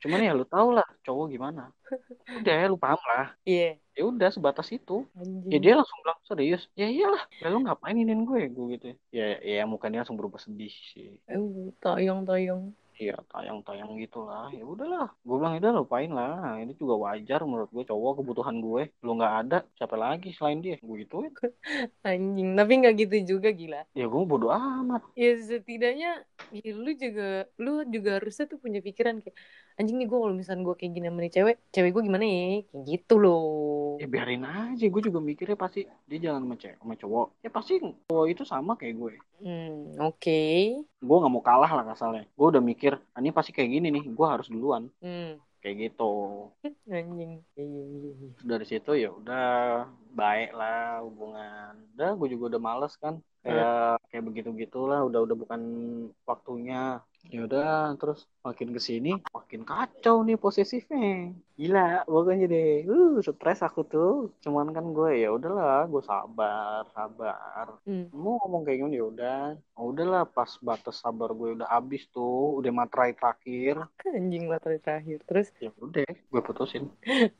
cuman 0.00 0.28
ya 0.28 0.32
lu 0.36 0.44
tau 0.48 0.72
lah 0.72 0.84
cowok 1.04 1.26
gimana. 1.32 1.72
Udah 2.40 2.54
ya 2.56 2.66
lu 2.68 2.76
paham 2.80 3.00
lah. 3.04 3.32
Iya. 3.44 3.80
ya 3.96 4.02
udah 4.04 4.28
sebatas 4.28 4.68
itu. 4.72 5.08
Anjing. 5.16 5.52
ya 5.52 5.58
dia 5.60 5.72
langsung 5.76 5.98
bilang 6.04 6.20
serius? 6.28 6.62
Ya 6.76 6.88
iyalah 6.88 7.24
ya 7.40 7.48
lu 7.48 7.64
ngapain 7.64 7.96
inin 7.96 8.28
gue? 8.28 8.48
Gue 8.52 8.66
gitu. 8.76 8.86
Ya 9.12 9.40
ya 9.40 9.64
muka 9.64 9.88
dia 9.88 10.04
langsung 10.04 10.20
berubah 10.20 10.40
sedih 10.40 10.72
sih. 10.92 11.16
Eh, 11.28 11.40
tayang-tayang. 11.80 12.76
Iya 12.96 13.12
tayang-tayang 13.28 13.92
gitulah 14.00 14.48
ya 14.48 14.64
udahlah 14.64 15.12
gue 15.20 15.36
bilang 15.36 15.60
udah 15.60 15.72
lupain 15.76 16.08
lah 16.08 16.32
Nah, 16.40 16.56
ini 16.64 16.72
juga 16.72 16.96
wajar 16.96 17.44
menurut 17.44 17.68
gue 17.68 17.84
cowok 17.84 18.24
kebutuhan 18.24 18.56
gue 18.56 18.82
lu 19.04 19.10
nggak 19.20 19.34
ada 19.44 19.58
siapa 19.76 20.00
lagi 20.00 20.32
selain 20.32 20.64
dia 20.64 20.80
gue 20.80 20.96
gituin 21.04 21.28
Anjing. 22.08 22.56
Tapi 22.56 22.72
nggak 22.80 22.94
gitu 22.96 23.36
juga 23.36 23.48
gila. 23.52 23.84
ya 23.92 24.04
gue 24.08 24.22
bodo 24.24 24.48
amat 24.48 25.04
Ya 25.12 25.36
setidaknya 25.36 26.24
ya, 26.48 26.72
lu 26.72 26.90
juga 26.96 27.44
lu 27.60 27.84
juga 27.84 28.10
harusnya 28.16 28.44
tuh 28.48 28.56
punya 28.56 28.80
pikiran 28.80 29.20
kayak 29.20 29.36
anjing 29.76 30.00
nih 30.00 30.08
gue 30.08 30.16
kalau 30.16 30.32
misalnya 30.32 30.64
gue 30.64 30.76
kayak 30.80 30.92
gini 30.96 31.06
sama 31.06 31.20
nih 31.20 31.32
cewek, 31.36 31.56
cewek 31.68 31.90
gue 31.92 32.02
gimana 32.08 32.24
ya? 32.24 32.44
Kayak 32.64 32.82
gitu 32.88 33.14
loh. 33.20 33.44
ya 33.96 34.06
biarin 34.08 34.44
aja 34.44 34.84
gue 34.88 35.02
juga 35.04 35.20
mikirnya 35.20 35.56
pasti 35.56 35.80
dia 36.04 36.18
jalan 36.20 36.44
sama 36.44 36.56
cewek 36.56 36.76
sama 36.80 36.94
cowok 36.96 37.26
ya 37.40 37.48
pasti 37.48 37.72
cowok 38.08 38.26
itu 38.28 38.42
sama 38.44 38.72
kayak 38.76 38.96
gue 38.96 39.14
Hmm, 39.36 40.00
oke. 40.00 40.40
gue 40.96 41.16
nggak 41.20 41.32
mau 41.32 41.44
kalah 41.44 41.68
lah 41.68 41.84
kasalnya 41.86 42.24
gue 42.24 42.46
udah 42.48 42.62
mikir 42.64 42.85
"Ah, 42.94 43.18
ini 43.18 43.34
pasti 43.34 43.50
kayak 43.50 43.70
gini 43.74 43.88
nih 43.90 44.04
gue 44.06 44.26
harus 44.26 44.46
duluan. 44.46 44.86
Hmm, 45.02 45.40
kayak 45.58 45.76
gitu. 45.90 46.12
Anjing. 46.94 47.42
Iya, 47.58 47.64
iya, 47.66 47.84
iya, 48.14 48.28
dari 48.46 48.64
situ 48.68 48.90
ya 48.94 49.10
udah 49.10 49.46
baik 50.14 50.54
lah 50.54 51.02
hubungan. 51.02 51.72
Udah 51.98 52.10
gue 52.14 52.28
juga 52.30 52.44
udah 52.54 52.62
males 52.62 52.94
kan. 53.00 53.18
Kayak 53.42 53.98
kayak 54.10 54.24
begitu 54.26 54.48
gitulah 54.54 55.00
udah 55.06 55.20
udah 55.26 55.36
bukan 55.38 55.62
waktunya 56.22 57.02
ya 57.32 57.40
udah 57.46 57.94
terus 57.98 58.24
makin 58.46 58.70
ke 58.70 58.80
sini 58.80 59.10
makin 59.34 59.62
kacau 59.66 60.22
nih 60.22 60.38
posesifnya. 60.38 61.34
Gila 61.56 62.04
pokoknya 62.04 62.46
deh. 62.46 62.84
Uh 62.86 63.18
stres 63.24 63.60
aku 63.64 63.80
tuh. 63.88 64.30
Cuman 64.44 64.70
kan 64.76 64.92
gue 64.92 65.24
ya 65.24 65.28
udahlah 65.32 65.88
gue 65.90 66.02
sabar 66.04 66.84
sabar. 66.92 67.66
Hmm. 67.88 68.12
mau 68.12 68.36
ngomong 68.44 68.62
kayak 68.62 68.78
gini 68.86 69.00
ya 69.00 69.06
udah. 69.08 69.40
Oh, 69.74 69.90
udahlah 69.90 70.28
pas 70.28 70.50
batas 70.60 71.00
sabar 71.02 71.32
gue 71.32 71.56
udah 71.56 71.68
habis 71.68 72.06
tuh 72.12 72.60
udah 72.60 72.72
materai 72.72 73.12
terakhir. 73.16 73.88
Anjing 74.06 74.44
materi 74.46 74.78
terakhir. 74.78 75.18
Terus? 75.24 75.48
Ya 75.58 75.70
udah 75.80 76.06
gue 76.06 76.42
putusin. 76.44 76.92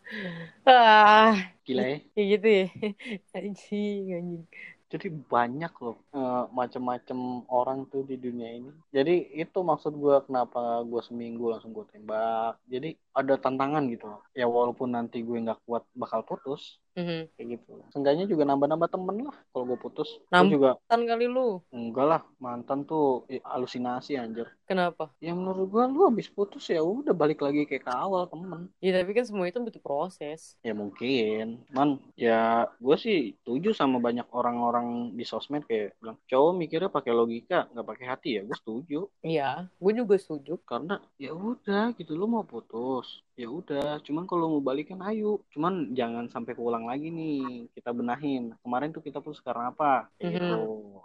Ah, 0.67 1.55
gila 1.63 1.83
ya. 1.87 1.97
Kayak 2.11 2.27
gitu 2.35 2.49
ya. 2.51 2.67
Anjing, 3.39 4.03
anjing. 4.19 4.45
Jadi 4.93 5.07
banyak 5.33 5.73
loh 5.85 5.97
eh, 6.15 6.45
macem-macem 6.59 7.19
orang 7.51 7.79
tuh 7.93 8.03
di 8.11 8.17
dunia 8.25 8.49
ini. 8.59 8.71
Jadi 8.97 9.13
itu 9.43 9.59
maksud 9.71 9.93
gue 10.03 10.17
kenapa 10.27 10.61
gue 10.91 11.01
seminggu 11.09 11.45
langsung 11.53 11.73
gue 11.77 11.85
tembak. 11.91 12.53
Jadi 12.73 12.89
ada 13.19 13.35
tantangan 13.45 13.83
gitu 13.93 14.07
ya 14.41 14.47
walaupun 14.47 14.89
nanti 14.97 15.17
gue 15.27 15.37
nggak 15.45 15.61
kuat 15.67 15.83
bakal 16.03 16.21
putus 16.29 16.63
Mhm. 16.97 17.29
kayak 17.37 17.49
gitu 17.55 17.73
seenggaknya 17.89 18.25
juga 18.25 18.43
nambah-nambah 18.45 18.89
temen 18.89 19.17
lah 19.23 19.37
kalau 19.51 19.65
gue 19.67 19.79
putus 19.79 20.09
Nambah. 20.29 20.49
juga 20.51 20.71
Tan 20.87 21.05
kali 21.05 21.29
lu. 21.29 21.61
enggak 21.69 22.07
lah 22.07 22.23
mantan 22.37 22.83
tuh 22.83 23.29
eh, 23.29 23.45
halusinasi 23.45 24.17
anjir 24.17 24.49
Kenapa? 24.65 25.13
ya 25.19 25.31
menurut 25.31 25.69
gue 25.69 25.85
lu 25.87 26.09
habis 26.09 26.27
putus 26.27 26.67
ya 26.67 26.81
udah 26.81 27.13
balik 27.13 27.39
lagi 27.39 27.63
kayak 27.65 27.85
ke 27.85 27.93
awal 27.93 28.25
temen 28.25 28.73
Ya 28.81 28.97
tapi 28.97 29.13
kan 29.13 29.23
semua 29.23 29.45
itu 29.45 29.61
butuh 29.61 29.79
proses. 29.79 30.57
ya 30.59 30.73
mungkin 30.73 31.61
man 31.69 32.01
ya 32.15 32.65
gue 32.77 32.97
sih 32.97 33.19
setuju 33.37 33.71
sama 33.71 33.99
banyak 33.99 34.25
orang-orang 34.27 34.87
di 35.13 35.23
sosmed 35.23 35.63
kayak 35.63 35.95
bilang 35.99 36.17
cowok 36.25 36.53
mikirnya 36.55 36.89
pakai 36.89 37.13
logika 37.13 37.69
nggak 37.71 37.87
pakai 37.87 38.07
hati 38.07 38.31
ya 38.33 38.43
gue 38.43 38.57
setuju 38.57 39.01
Iya, 39.21 39.69
gue 39.71 39.93
juga 39.95 40.17
setuju. 40.17 40.57
karena 40.63 40.97
ya 41.17 41.31
udah 41.31 41.93
gitu 41.93 42.13
lu 42.13 42.25
mau 42.25 42.43
putus 42.43 43.21
ya 43.35 43.47
udah 43.47 44.01
cuman 44.01 44.25
kalau 44.25 44.49
mau 44.49 44.65
balikan 44.65 44.99
ayo 45.03 45.45
cuman 45.51 45.93
jangan 45.93 46.27
sampai 46.27 46.57
keulang 46.57 46.86
lagi 46.87 47.11
nih 47.11 47.69
kita 47.75 47.91
benahin. 47.91 48.55
Kemarin 48.63 48.91
tuh 48.91 49.03
kita 49.03 49.19
putus 49.19 49.43
karena 49.43 49.71
apa? 49.71 50.07
Kayak 50.17 50.31
Mhm. 50.31 50.35
gitu. 50.39 50.63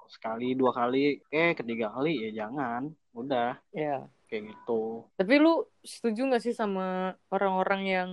Sekali 0.08 0.48
dua 0.54 0.72
kali 0.72 1.20
eh 1.30 1.52
ketiga 1.52 1.92
kali 1.92 2.30
ya 2.30 2.46
jangan. 2.46 2.90
Udah. 3.12 3.58
Ya. 3.74 4.08
kayak 4.32 4.48
gitu. 4.48 5.04
Tapi 5.20 5.44
lu 5.44 5.68
setuju 5.84 6.32
gak 6.32 6.40
sih 6.40 6.56
sama 6.56 7.12
orang-orang 7.28 7.82
yang 7.84 8.12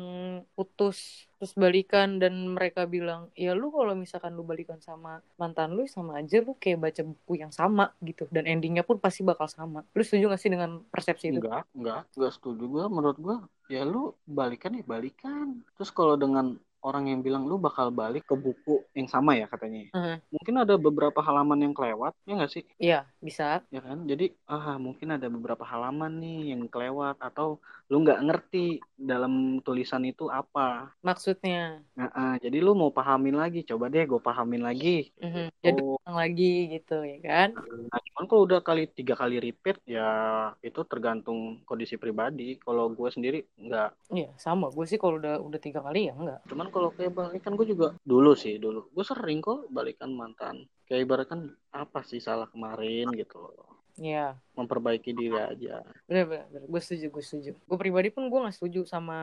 putus 0.58 1.30
terus 1.38 1.54
balikan 1.54 2.18
dan 2.18 2.34
mereka 2.58 2.90
bilang, 2.90 3.30
ya 3.38 3.54
lu 3.54 3.70
kalau 3.70 3.94
misalkan 3.94 4.34
lu 4.34 4.42
balikan 4.42 4.82
sama 4.82 5.22
mantan 5.38 5.78
lu 5.78 5.86
sama 5.86 6.18
aja 6.18 6.42
lu 6.42 6.58
kayak 6.58 6.82
baca 6.82 7.02
buku 7.06 7.38
yang 7.38 7.54
sama 7.54 7.94
gitu. 8.02 8.26
Dan 8.34 8.50
endingnya 8.50 8.82
pun 8.82 8.98
pasti 8.98 9.22
bakal 9.22 9.46
sama. 9.46 9.86
Lu 9.94 10.02
setuju 10.02 10.26
gak 10.34 10.42
sih 10.42 10.50
dengan 10.50 10.82
persepsi 10.90 11.30
itu? 11.30 11.38
enggak 11.38 11.62
enggak 11.70 12.02
enggak 12.18 12.32
setuju 12.34 12.64
gue 12.66 12.84
menurut 12.90 13.18
gue 13.22 13.36
ya 13.70 13.86
lu 13.86 14.10
balikan 14.26 14.74
ya 14.74 14.82
balikan. 14.82 15.62
Terus 15.78 15.94
kalau 15.94 16.18
dengan 16.18 16.58
orang 16.88 17.04
yang 17.06 17.20
bilang 17.20 17.44
lu 17.44 17.56
bakal 17.56 17.92
balik 17.92 18.24
ke 18.24 18.34
buku 18.34 18.80
yang 18.92 19.04
sama 19.06 19.36
ya 19.36 19.44
katanya 19.46 19.92
Uh-huh. 19.92 20.16
mungkin 20.32 20.54
ada 20.58 20.74
beberapa 20.76 21.20
halaman 21.20 21.60
yang 21.60 21.74
kelewat 21.76 22.16
ya 22.24 22.32
nggak 22.34 22.50
sih 22.50 22.64
Iya, 22.78 23.04
bisa. 23.20 23.60
ya 23.68 23.80
kan 23.80 24.04
jadi 24.04 24.32
ah 24.46 24.76
mungkin 24.76 25.12
ada 25.12 25.28
beberapa 25.28 25.62
halaman 25.62 26.18
nih 26.18 26.52
yang 26.52 26.64
kelewat 26.66 27.20
atau 27.20 27.60
lu 27.86 28.00
nggak 28.00 28.20
ngerti 28.20 28.64
dalam 28.94 29.32
tulisan 29.60 30.04
itu 30.04 30.28
apa 30.28 30.92
Maksudnya. 31.00 31.80
nah, 31.92 32.08
ah, 32.12 32.34
jadi 32.36 32.58
lu 32.58 32.72
mau 32.72 32.88
pahamin 32.88 33.34
lagi 33.34 33.62
coba 33.62 33.88
deh 33.88 34.04
gue 34.04 34.20
pahamin 34.20 34.62
lagi 34.62 35.12
Mhm. 35.20 35.46
Jadi 35.58 35.80
oh 35.82 35.98
ulang 35.98 36.16
lagi 36.16 36.52
gitu 36.70 37.02
ya 37.02 37.18
kan? 37.20 37.48
nah, 37.90 37.98
cuman 37.98 38.24
kalau 38.24 38.42
udah 38.46 38.60
kali 38.62 38.86
tiga 38.88 39.12
kali 39.12 39.36
repeat 39.38 39.82
ya 39.84 40.06
itu 40.60 40.80
tergantung 40.86 41.58
kondisi 41.64 41.98
pribadi 41.98 42.54
kalau 42.58 42.88
gue 42.88 43.08
sendiri 43.08 43.42
nggak 43.58 43.90
Iya, 44.08 44.30
sama. 44.38 44.70
Gue 44.70 44.86
sih 44.86 44.96
kalau 44.96 45.18
udah 45.18 45.36
udah 45.38 45.60
tiga 45.60 45.80
kali 45.80 46.08
ya 46.08 46.14
enggak. 46.14 46.40
cuman 46.46 46.68
kalau 46.78 46.94
kayak 46.94 47.10
balikan 47.10 47.58
gue 47.58 47.66
juga 47.66 47.98
dulu 48.06 48.38
sih 48.38 48.62
dulu. 48.62 48.86
Gue 48.94 49.02
sering 49.02 49.42
kok 49.42 49.66
balikan 49.74 50.14
mantan. 50.14 50.62
Kayak 50.86 51.02
ibaratkan 51.10 51.50
apa 51.74 52.06
sih 52.06 52.22
salah 52.22 52.46
kemarin 52.46 53.10
gitu 53.18 53.42
loh 53.42 53.77
Iya, 53.98 54.38
memperbaiki 54.54 55.10
diri 55.10 55.34
aja 55.34 55.82
bener 56.06 56.24
bener. 56.30 56.62
Gue 56.70 56.80
setuju, 56.82 57.10
gue 57.10 57.24
setuju. 57.24 57.50
Gue 57.66 57.78
pribadi 57.78 58.14
pun 58.14 58.30
gue 58.30 58.38
gak 58.46 58.54
setuju 58.54 58.86
sama 58.86 59.18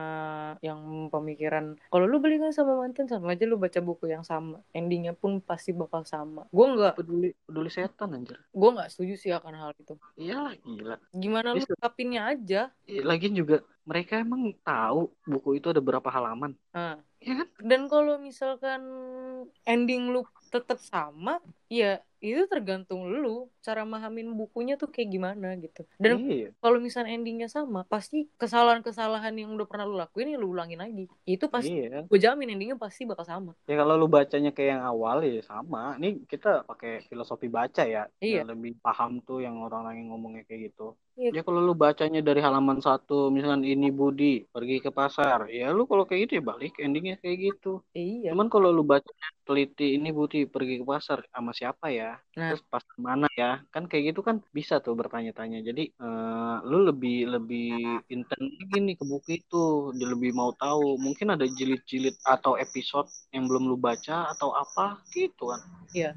yang 0.60 1.08
pemikiran 1.08 1.80
kalau 1.88 2.04
lu 2.04 2.20
balikan 2.20 2.52
sama 2.52 2.76
mantan 2.76 3.08
sama 3.08 3.32
aja 3.32 3.48
lu 3.48 3.56
baca 3.56 3.80
buku 3.80 4.12
yang 4.12 4.20
sama. 4.24 4.60
Endingnya 4.76 5.16
pun 5.16 5.40
pasti 5.40 5.72
bakal 5.72 6.04
sama. 6.04 6.44
Gue 6.52 6.66
nggak, 6.76 6.94
peduli 7.00 7.32
peduli 7.48 7.70
setan 7.72 8.12
anjir 8.16 8.36
gue 8.52 8.68
nggak 8.72 8.88
setuju 8.92 9.14
sih 9.16 9.32
akan 9.32 9.52
hal 9.56 9.70
itu. 9.76 9.96
iyalah 10.20 10.52
gila 10.60 10.96
Gimana 11.16 11.56
lu 11.56 11.64
Bisa. 11.64 11.72
ngungkapinnya 11.72 12.20
aja? 12.36 12.60
Eh, 12.84 13.00
Lagian 13.00 13.32
juga 13.32 13.64
mereka 13.86 14.20
emang 14.20 14.52
tahu 14.60 15.08
buku 15.24 15.56
itu 15.60 15.72
ada 15.72 15.80
berapa 15.80 16.08
halaman 16.12 16.52
Nah, 16.76 17.00
ya 17.22 17.32
kan 17.40 17.48
dan 17.64 17.88
kalau 17.88 18.20
misalkan 18.20 18.82
ending 19.64 20.12
lu 20.12 20.22
tetap 20.52 20.78
sama, 20.78 21.40
ya 21.66 21.98
itu 22.20 22.44
tergantung 22.46 23.04
lu 23.06 23.48
cara 23.60 23.82
mahamin 23.82 24.32
bukunya 24.32 24.74
tuh 24.74 24.88
kayak 24.88 25.08
gimana 25.10 25.54
gitu. 25.58 25.82
Dan 25.98 26.22
iya 26.26 26.48
kalau 26.58 26.78
misalnya 26.78 27.12
endingnya 27.12 27.48
sama, 27.48 27.82
pasti 27.86 28.26
kesalahan-kesalahan 28.36 29.34
yang 29.36 29.52
udah 29.54 29.66
pernah 29.68 29.84
lu 29.86 29.96
lakuin 29.96 30.32
ya 30.32 30.38
lu 30.38 30.52
ulangin 30.54 30.80
lagi. 30.80 31.04
Itu 31.26 31.46
pasti 31.48 31.72
iya 31.72 32.02
gue 32.06 32.18
jamin 32.18 32.54
endingnya 32.54 32.78
pasti 32.78 33.02
bakal 33.04 33.26
sama. 33.26 33.52
ya 33.66 33.74
kalau 33.76 33.94
lu 33.96 34.06
bacanya 34.06 34.50
kayak 34.50 34.70
yang 34.78 34.84
awal 34.84 35.18
ya 35.22 35.42
sama 35.42 35.96
ini 35.98 36.22
kita 36.24 36.62
pakai 36.64 37.04
filosofi 37.08 37.48
baca 37.48 37.82
ya 37.82 38.06
Iya. 38.22 38.42
Yang 38.42 38.48
lebih 38.54 38.72
paham 38.80 39.20
tuh 39.22 39.42
yang 39.42 39.58
orang-orang 39.58 40.00
yang 40.04 40.08
ngomongnya 40.14 40.42
kayak 40.46 40.72
gitu 40.72 40.94
Iya. 41.16 41.30
ya 41.32 41.42
kalau 41.42 41.64
lu 41.64 41.72
bacanya 41.72 42.20
dari 42.20 42.44
halaman 42.44 42.76
satu 42.78 43.32
misalkan 43.32 43.64
ini 43.64 43.88
Budi 43.88 44.44
pergi 44.52 44.84
ke 44.84 44.92
pasar 44.92 45.48
ya 45.48 45.72
lu 45.72 45.88
kalau 45.88 46.04
kayak 46.04 46.28
gitu 46.28 46.32
ya 46.38 46.44
balik 46.44 46.76
endingnya 46.76 47.16
kayak 47.16 47.36
gitu 47.40 47.80
Iya. 47.96 48.36
cuman 48.36 48.52
kalau 48.52 48.68
lu 48.68 48.84
baca 48.84 49.08
teliti 49.48 49.96
ini 49.96 50.12
Budi 50.12 50.44
pergi 50.44 50.74
ke 50.80 50.84
pasar 50.84 51.24
sama 51.32 51.56
siapa 51.56 51.88
ya 51.88 52.05
Nah. 52.36 52.52
terus 52.52 52.62
pasar 52.68 52.96
mana 53.00 53.26
ya? 53.34 53.64
Kan 53.74 53.88
kayak 53.90 54.12
gitu 54.12 54.20
kan 54.20 54.44
bisa 54.52 54.78
tuh 54.84 54.94
bertanya-tanya. 54.94 55.64
Jadi 55.64 55.90
eh, 55.90 56.56
lu 56.68 56.86
lebih 56.86 57.26
lebih 57.34 58.00
intens 58.12 58.46
lagi 58.60 58.78
nih 58.82 58.96
ke 59.00 59.04
buku 59.04 59.40
itu. 59.40 59.64
Dia 59.96 60.08
lebih 60.12 60.30
mau 60.36 60.52
tahu. 60.54 61.00
Mungkin 61.00 61.34
ada 61.34 61.46
jilid-jilid 61.48 62.16
atau 62.22 62.54
episode 62.60 63.08
yang 63.34 63.48
belum 63.48 63.72
lu 63.72 63.78
baca 63.80 64.30
atau 64.30 64.52
apa 64.54 65.00
gitu 65.10 65.50
kan. 65.50 65.60
Iya. 65.96 66.12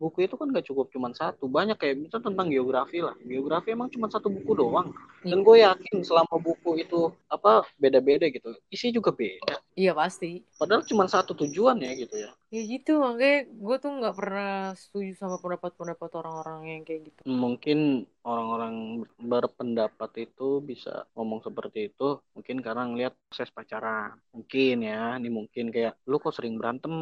Buku 0.00 0.24
itu 0.24 0.34
kan 0.40 0.48
gak 0.48 0.64
cukup 0.64 0.88
cuma 0.88 1.12
satu. 1.12 1.44
Banyak 1.44 1.76
kayak 1.76 2.00
misalnya 2.00 2.32
tentang 2.32 2.48
geografi 2.48 3.04
lah. 3.04 3.12
Geografi 3.20 3.76
emang 3.76 3.92
cuma 3.92 4.08
satu 4.08 4.32
buku 4.32 4.56
doang. 4.56 4.96
Dan 5.20 5.44
gue 5.44 5.60
yakin 5.60 6.00
selama 6.00 6.40
buku 6.40 6.80
itu 6.80 7.12
apa 7.28 7.68
beda-beda 7.76 8.24
gitu 8.32 8.56
isi 8.72 8.88
juga 8.88 9.12
beda. 9.12 9.60
Iya 9.76 9.92
pasti. 9.92 10.42
padahal 10.56 10.84
cuma 10.84 11.08
satu 11.08 11.32
tujuan 11.32 11.80
ya 11.80 11.92
gitu 11.96 12.16
ya. 12.16 12.30
Ya 12.50 12.62
gitu 12.66 12.98
makanya 12.98 13.46
gue 13.46 13.76
tuh 13.78 13.90
nggak 13.96 14.16
pernah 14.16 14.74
setuju 14.74 15.12
sama 15.14 15.36
pendapat-pendapat 15.38 16.10
orang-orang 16.18 16.60
yang 16.66 16.82
kayak 16.82 17.00
gitu. 17.06 17.20
mungkin 17.30 18.04
orang-orang 18.26 19.06
berpendapat 19.16 20.10
itu 20.28 20.60
bisa 20.60 21.06
ngomong 21.14 21.40
seperti 21.46 21.94
itu 21.94 22.20
mungkin 22.34 22.60
karena 22.60 22.90
ngelihat 22.90 23.12
proses 23.28 23.54
pacaran. 23.54 24.18
Mungkin 24.34 24.76
ya 24.84 25.16
ini 25.16 25.30
mungkin 25.30 25.70
kayak 25.70 25.96
lu 26.04 26.18
kok 26.18 26.34
sering 26.34 26.58
berantem? 26.58 26.92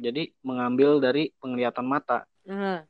Jadi 0.00 0.32
mengambil 0.42 0.98
dari 0.98 1.30
penglihatan 1.38 1.86
mata 1.86 2.19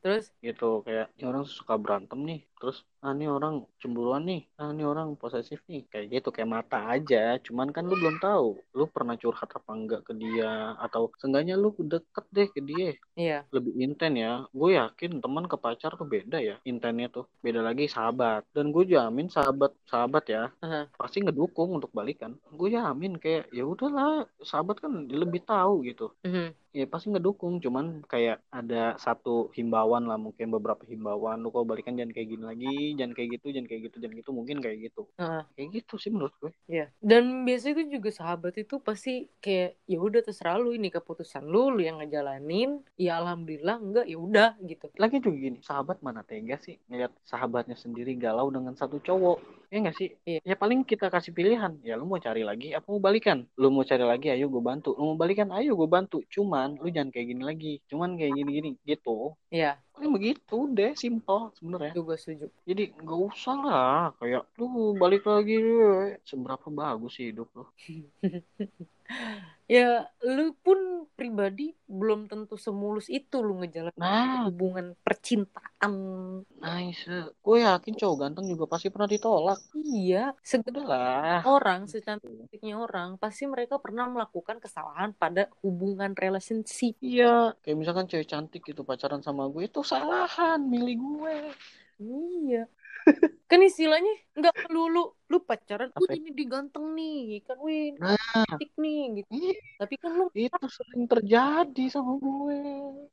Terus? 0.01 0.23
Gitu 0.41 0.65
kayak 0.85 1.07
orang 1.21 1.45
suka 1.45 1.73
berantem 1.77 2.19
nih 2.25 2.39
terus 2.61 2.85
ah 3.01 3.17
ini 3.17 3.25
orang 3.25 3.65
cemburuan 3.81 4.21
nih. 4.29 4.45
Ah 4.61 4.69
ini 4.69 4.85
orang 4.85 5.17
posesif 5.17 5.65
nih. 5.65 5.89
Kayak 5.89 6.21
gitu 6.21 6.29
kayak 6.29 6.49
mata 6.53 6.77
aja. 6.85 7.41
Cuman 7.41 7.73
kan 7.73 7.89
lu 7.89 7.97
belum 7.97 8.21
tahu 8.21 8.61
lu 8.77 8.85
pernah 8.85 9.17
curhat 9.17 9.49
apa 9.49 9.71
enggak 9.73 10.01
ke 10.05 10.13
dia 10.13 10.77
atau 10.77 11.09
seenggaknya 11.17 11.57
lu 11.57 11.73
deket 11.81 12.25
deh 12.29 12.47
ke 12.53 12.61
dia. 12.61 12.93
Iya, 13.17 13.49
lebih 13.49 13.73
inten 13.81 14.13
ya. 14.13 14.45
Gue 14.53 14.77
yakin 14.77 15.17
teman 15.17 15.49
ke 15.49 15.57
pacar 15.57 15.97
tuh 15.97 16.05
beda 16.05 16.37
ya 16.37 16.61
intennya 16.61 17.09
tuh. 17.09 17.25
Beda 17.41 17.65
lagi 17.65 17.89
sahabat. 17.89 18.45
Dan 18.53 18.69
gue 18.69 18.85
jamin 18.85 19.27
sahabat 19.33 19.73
sahabat 19.89 20.23
ya 20.29 20.53
Aha. 20.61 20.85
pasti 20.93 21.25
ngedukung 21.25 21.73
untuk 21.73 21.89
balikan. 21.89 22.37
Gue 22.53 22.69
jamin 22.77 23.17
kayak 23.17 23.49
ya 23.49 23.65
udahlah 23.65 24.29
sahabat 24.45 24.77
kan 24.77 25.09
lebih 25.09 25.41
tahu 25.41 25.81
gitu. 25.89 26.13
Mhm. 26.21 26.53
ya 26.71 26.87
pasti 26.87 27.11
ngedukung. 27.11 27.59
Cuman 27.59 28.05
kayak 28.07 28.39
ada 28.47 28.95
satu 28.95 29.51
himbauan 29.57 30.07
lah 30.07 30.15
mungkin 30.15 30.53
beberapa 30.53 30.85
himbauan. 30.87 31.43
Lu 31.43 31.51
kalau 31.51 31.67
balikan 31.67 31.97
jangan 31.97 32.15
kayak 32.15 32.29
gini 32.31 32.43
lagi 32.51 32.75
jangan 32.99 33.13
kayak 33.15 33.29
gitu 33.39 33.45
jangan 33.55 33.67
kayak 33.67 33.81
gitu 33.87 33.95
jangan 34.03 34.15
gitu 34.19 34.31
mungkin 34.35 34.57
kayak 34.59 34.77
gitu 34.85 35.01
Heeh. 35.15 35.43
kayak 35.55 35.69
gitu 35.79 35.93
sih 35.95 36.11
menurut 36.11 36.35
gue 36.37 36.51
Iya. 36.67 36.91
Dan 36.99 37.47
biasanya 37.47 37.73
itu 37.79 37.99
juga 37.99 38.09
sahabat 38.11 38.53
itu 38.55 38.75
pasti 38.79 39.31
kayak 39.39 39.79
ya 39.87 39.97
udah 39.97 40.21
terserah 40.21 40.55
lu 40.55 40.71
ini 40.71 40.87
keputusan 40.87 41.43
lu, 41.43 41.71
lu 41.71 41.79
yang 41.79 41.99
ngejalanin. 41.99 42.83
Ya 42.95 43.17
alhamdulillah 43.17 43.77
enggak 43.79 44.05
ya 44.05 44.17
udah 44.19 44.49
gitu. 44.63 44.87
lagi 44.95 45.17
juga 45.17 45.37
gini 45.37 45.59
sahabat 45.63 46.03
mana 46.03 46.21
tega 46.21 46.59
sih 46.59 46.75
ngeliat 46.87 47.11
sahabatnya 47.23 47.75
sendiri 47.75 48.13
galau 48.15 48.51
dengan 48.51 48.75
satu 48.75 48.99
cowok 48.99 49.39
ya 49.71 49.77
nggak 49.79 49.95
sih? 49.95 50.09
Iya. 50.27 50.39
ya 50.43 50.55
paling 50.59 50.83
kita 50.83 51.07
kasih 51.07 51.31
pilihan. 51.31 51.79
Ya 51.79 51.95
lu 51.95 52.03
mau 52.03 52.19
cari 52.19 52.43
lagi 52.43 52.75
apa 52.75 52.83
mau 52.91 52.99
balikan? 52.99 53.47
Lu 53.55 53.71
mau 53.71 53.87
cari 53.87 54.03
lagi 54.03 54.27
ayo 54.27 54.51
gue 54.51 54.59
bantu. 54.59 54.91
Lu 54.99 55.15
mau 55.15 55.17
balikan 55.17 55.47
ayo 55.55 55.79
gue 55.79 55.87
bantu. 55.87 56.19
Cuman 56.27 56.75
lu 56.83 56.91
jangan 56.91 57.09
kayak 57.15 57.27
gini 57.31 57.43
lagi. 57.47 57.73
Cuman 57.87 58.19
kayak 58.19 58.35
gini 58.35 58.49
gini 58.51 58.69
gitu. 58.83 59.31
Iya, 59.47 59.79
paling 59.95 60.11
begitu 60.11 60.57
deh 60.75 60.91
simple 60.99 61.55
sebenarnya. 61.55 61.95
Gue 61.95 62.17
setuju. 62.19 62.51
jadi 62.67 62.83
nggak 62.99 63.21
usah 63.31 63.57
lah. 63.63 64.03
Kayak 64.19 64.43
lu 64.59 64.99
balik 64.99 65.23
lagi. 65.23 65.55
Deh. 65.63 66.19
seberapa 66.27 66.67
bagus 66.67 67.15
sih 67.15 67.31
hidup 67.31 67.47
lu 67.55 67.65
Ya 69.71 70.03
lu 70.27 70.51
pun 70.59 71.07
pribadi 71.15 71.71
belum 71.87 72.27
tentu 72.27 72.59
semulus 72.59 73.07
itu 73.07 73.39
lu 73.39 73.63
ngejalanin 73.63 73.95
nah 73.95 74.51
hubungan 74.51 74.99
percintaan. 74.99 75.93
nice 76.59 77.31
gue 77.39 77.57
yakin 77.63 77.93
cowok 77.95 78.17
ganteng 78.19 78.51
juga 78.51 78.67
pasti 78.67 78.91
pernah 78.91 79.07
ditolak 79.07 79.59
Iya, 79.71 80.35
udahlah 80.67 81.47
orang 81.47 81.87
secantiknya 81.87 82.75
orang 82.75 83.15
pasti 83.15 83.47
mereka 83.47 83.79
pernah 83.79 84.11
melakukan 84.11 84.59
kesalahan 84.59 85.15
pada 85.15 85.47
hubungan 85.63 86.19
relationship. 86.19 86.99
Iya, 86.99 87.55
kayak 87.63 87.77
misalkan 87.79 88.11
cewek 88.11 88.27
cantik 88.27 88.67
gitu 88.67 88.83
pacaran 88.83 89.23
sama 89.23 89.47
gue 89.47 89.71
itu 89.71 89.79
salahan 89.87 90.59
milih 90.67 90.99
gue. 90.99 91.37
Iya. 92.01 92.67
Kan 93.51 93.59
istilahnya 93.59 94.13
nggak 94.31 94.55
melulu 94.71 95.11
lu 95.31 95.39
pacaran, 95.43 95.91
wih 95.95 96.19
ini 96.19 96.31
diganteng 96.35 96.91
nih, 96.91 97.39
kan 97.47 97.55
wih 97.63 97.95
Nah. 97.99 98.19
cantik 98.47 98.71
nih 98.75 99.23
gitu. 99.23 99.31
Ih, 99.31 99.55
Tapi 99.79 99.95
kan 99.95 100.11
lu 100.15 100.25
itu 100.35 100.65
sering 100.67 101.03
terjadi 101.07 101.83
sama 101.87 102.19
gue. 102.19 102.59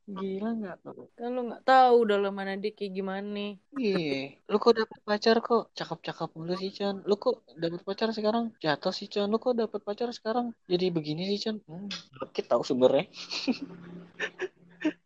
Gila 0.07 0.50
nggak 0.59 0.76
tuh? 0.83 1.07
kan 1.14 1.30
lu 1.30 1.40
nggak 1.47 1.62
tahu 1.62 1.99
dalam 2.11 2.35
mana 2.35 2.59
dia 2.59 2.75
kayak 2.75 2.90
gimana. 2.90 3.54
Iya, 3.78 4.35
lu 4.50 4.57
kok 4.59 4.75
dapet 4.78 4.99
pacar 5.07 5.37
kok 5.42 5.71
cakep-cakep 5.78 6.28
mulu 6.35 6.54
sih 6.59 6.71
Chan. 6.75 7.07
Lu 7.07 7.14
kok 7.18 7.47
dapet 7.54 7.80
pacar 7.87 8.11
sekarang 8.11 8.50
jatuh 8.59 8.90
sih 8.95 9.07
Chan. 9.07 9.30
Lu 9.30 9.38
kok 9.38 9.54
dapet 9.54 9.78
pacar 9.87 10.11
sekarang 10.11 10.50
jadi 10.66 10.90
begini 10.90 11.23
sih 11.30 11.38
Chan. 11.38 11.57
Hmm, 11.71 11.87
kita 12.35 12.59
tahu 12.59 12.62
sebenarnya. 12.66 13.07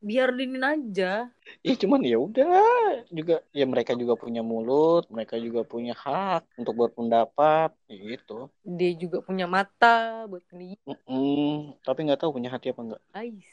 Biar 0.02 0.35
dinin 0.35 0.62
aja. 0.62 1.31
Ya 1.62 1.75
cuman 1.79 2.02
ya 2.02 2.19
udah 2.19 3.07
juga 3.11 3.43
ya 3.55 3.64
mereka 3.67 3.93
juga 3.95 4.14
punya 4.19 4.43
mulut, 4.43 5.07
mereka 5.11 5.38
juga 5.38 5.62
punya 5.62 5.95
hak 5.95 6.47
untuk 6.59 6.75
berpendapat 6.75 7.75
gitu. 7.87 8.50
Dia 8.62 8.91
juga 8.99 9.23
punya 9.23 9.47
mata 9.47 10.26
buat 10.26 10.43
ngeliat. 10.50 10.81
Mm-mm. 10.87 11.79
Tapi 11.83 11.99
nggak 12.07 12.21
tahu 12.23 12.38
punya 12.38 12.50
hati 12.50 12.71
apa 12.75 12.81
enggak. 12.83 13.02
Ais. 13.14 13.49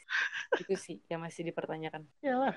Itu 0.58 0.74
sih 0.74 0.98
yang 1.06 1.22
masih 1.22 1.46
dipertanyakan. 1.46 2.06
Yalah. 2.22 2.54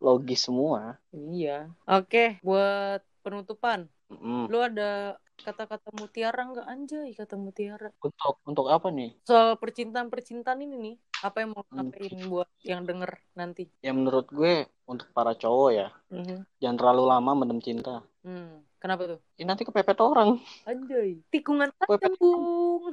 Logis 0.00 0.40
semua. 0.48 0.96
Iya. 1.12 1.68
Oke, 1.84 2.40
buat 2.40 3.04
penutupan. 3.20 3.86
Mm. 4.10 4.50
Lu 4.50 4.58
ada 4.58 5.14
kata-kata 5.40 5.88
mutiara 5.96 6.44
nggak 6.52 6.68
anjay 6.68 7.16
kata 7.16 7.40
mutiara 7.40 7.88
Untuk 8.04 8.34
untuk 8.44 8.66
apa 8.68 8.92
nih? 8.92 9.16
soal 9.24 9.56
percintaan 9.56 10.12
percintaan 10.12 10.60
ini 10.60 10.76
nih 10.76 10.96
apa 11.20 11.36
yang 11.38 11.50
mau 11.52 11.62
Hmm. 11.62 11.86
ngapain 11.86 12.16
buat 12.26 12.48
yang 12.62 12.82
denger 12.82 13.10
nanti 13.32 13.68
Ya 13.78 13.92
menurut 13.92 14.26
gue 14.28 14.54
untuk 14.84 15.08
para 15.10 15.32
cowok 15.32 15.70
ya 15.70 15.88
Mhm. 16.08 16.44
jangan 16.58 16.76
terlalu 16.76 17.02
lama 17.06 17.30
mendem 17.34 17.60
cinta. 17.60 18.00
hmm. 18.20 18.64
kenapa 18.76 19.02
tuh 19.06 19.18
Ini 19.34 19.44
nanti 19.44 19.62
kepepet 19.62 19.98
orang. 19.98 20.40
anjay 20.64 21.20
tikungan 21.28 21.68
Gue 21.78 21.96
tajam 21.96 22.16
bung 22.16 22.84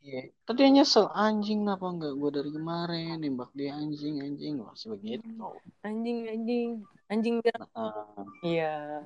Iya. 0.00 0.30
Tadi 0.44 0.60
nyesel 0.70 1.06
anjing 1.08 1.62
kenapa 1.62 1.86
enggak 1.88 2.14
gue 2.14 2.30
dari 2.32 2.50
kemarin 2.50 3.18
nembak 3.18 3.50
dia 3.52 3.72
anjing 3.72 4.20
anjing 4.20 4.60
masih 4.60 4.94
begitu. 4.94 5.26
anjing 5.80 6.18
anjing 6.28 6.70
anjing 7.06 7.34
biar 7.40 7.60
Nah, 7.68 8.24
iya 8.40 9.02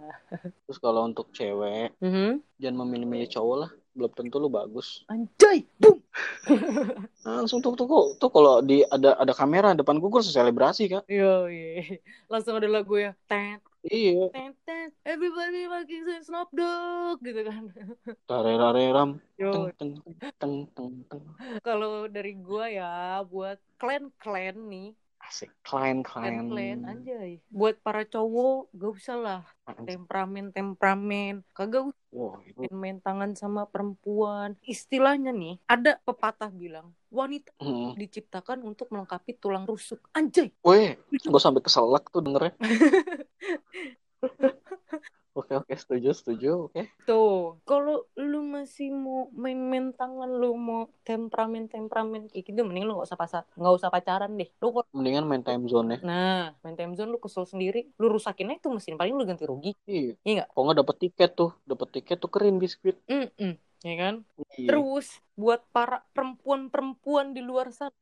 terus 0.62 0.76
kalau 0.76 1.02
untuk 1.02 1.32
cewek 1.32 1.96
Mhm. 1.98 2.44
jangan 2.56 2.76
memilih-milih 2.82 3.28
cowok 3.28 3.56
lah 3.58 3.70
belum 3.98 4.14
tentu 4.14 4.38
lu 4.38 4.46
bagus. 4.46 5.02
Anjay 5.10 5.66
bung 5.82 5.98
Nah, 7.26 7.44
langsung 7.44 7.58
tuh 7.58 7.74
tuh 7.74 7.84
kok 7.90 8.06
tuh 8.22 8.30
kalau 8.30 8.62
di 8.62 8.86
ada 8.86 9.18
ada 9.18 9.34
kamera 9.34 9.74
depan 9.74 9.98
gue 9.98 10.08
gue 10.08 10.22
selebrasi 10.22 10.88
kak. 10.88 11.04
Yo 11.10 11.50
iya. 11.50 11.98
Langsung 12.32 12.56
ada 12.56 12.70
lagu 12.70 12.94
ya 12.94 13.12
tet 13.26 13.60
iya. 13.84 14.30
tet 14.30 14.54
tet 14.64 14.90
everybody 15.02 15.66
fucking 15.66 16.02
say 16.06 16.22
Snoop 16.22 16.48
Dogg 16.54 17.18
gitu 17.26 17.42
kan. 17.42 17.74
Tareram 18.30 19.18
yo. 19.36 19.74
Teng 19.76 19.98
teng 19.98 20.14
teng 20.38 20.54
teng 20.72 20.94
teng. 21.10 21.24
Kalau 21.66 22.06
dari 22.06 22.38
gua 22.38 22.70
ya 22.70 23.20
buat 23.26 23.58
klan-klan 23.76 24.56
nih 24.70 24.94
asik. 25.24 25.50
Klan 25.66 26.06
klan. 26.06 26.48
Klan-klan 26.48 26.86
anjay. 26.86 27.42
Buat 27.50 27.82
para 27.82 28.06
cowok 28.06 28.70
gak 28.72 28.92
usah 28.94 29.16
lah. 29.18 29.42
Temperamen 29.84 30.54
temperamen. 30.54 31.42
Kagak 31.52 31.92
usah 31.92 32.04
wah 32.08 32.40
itu 32.44 32.72
main 32.72 33.02
tangan 33.02 33.34
sama 33.34 33.68
perempuan. 33.68 34.56
Istilahnya 34.64 35.34
nih 35.34 35.60
ada 35.68 36.00
pepatah 36.02 36.48
bilang 36.48 36.94
wanita 37.08 37.52
hmm. 37.60 37.96
diciptakan 37.96 38.64
untuk 38.64 38.88
melengkapi 38.94 39.36
tulang 39.36 39.68
rusuk. 39.68 40.00
Anjay. 40.14 40.54
Weh 40.62 40.96
gue 41.10 41.40
sampai 41.40 41.62
keselak 41.64 42.08
tuh 42.08 42.24
dengernya. 42.24 42.54
Oke 45.38 45.54
oke 45.54 45.70
setuju 45.78 46.10
setuju 46.10 46.66
oke. 46.66 46.82
Tuh 47.06 47.62
kalau 47.62 48.10
lu 48.18 48.42
masih 48.42 48.90
mau 48.90 49.30
main-main 49.30 49.94
tangan 49.94 50.26
lu 50.26 50.58
mau 50.58 50.77
temperamen 51.08 51.64
temperamen 51.72 52.28
kayak 52.28 52.52
gitu 52.52 52.60
mending 52.68 52.84
lu 52.84 53.00
gak 53.00 53.08
usah 53.08 53.16
pasar 53.16 53.42
nggak 53.56 53.74
usah 53.80 53.88
pacaran 53.88 54.36
deh. 54.36 54.52
Lu 54.60 54.76
kok 54.76 54.84
mendingan 54.92 55.24
main 55.24 55.40
time 55.40 55.64
zone 55.64 55.96
ya 55.96 55.98
nah 56.04 56.52
main 56.60 56.76
time 56.76 56.92
zone 56.92 57.08
lu 57.08 57.16
kesel 57.16 57.48
sendiri 57.48 57.88
lu 57.96 58.12
rusakin 58.12 58.52
aja 58.52 58.68
tuh 58.68 58.76
mesin 58.76 59.00
paling 59.00 59.16
lu 59.16 59.24
ganti 59.24 59.48
rugi. 59.48 59.72
Iya. 59.88 60.20
Iya 60.20 60.32
nggak? 60.36 60.48
kok 60.52 60.60
nggak 60.60 60.78
dapet 60.84 60.96
tiket 61.00 61.30
tuh 61.32 61.50
dapet 61.64 61.88
tiket 61.96 62.16
tuh 62.20 62.28
keren 62.28 62.60
biskuit. 62.60 63.00
Mm-mm, 63.08 63.56
ya 63.80 63.94
kan? 63.96 64.14
Iya. 64.60 64.68
Terus 64.68 65.06
buat 65.32 65.64
para 65.72 66.04
perempuan-perempuan 66.12 67.32
di 67.32 67.40
luar 67.40 67.72
sana, 67.72 67.94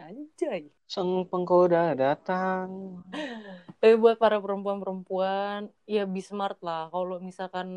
anjay. 0.00 0.72
sang 0.88 1.28
penggoda 1.30 1.94
datang. 1.94 2.98
Eh 3.80 3.96
buat 3.96 4.20
para 4.20 4.36
perempuan-perempuan, 4.36 5.72
ya 5.88 6.04
be 6.04 6.20
smart 6.20 6.60
lah. 6.60 6.92
Kalau 6.92 7.16
misalkan 7.16 7.68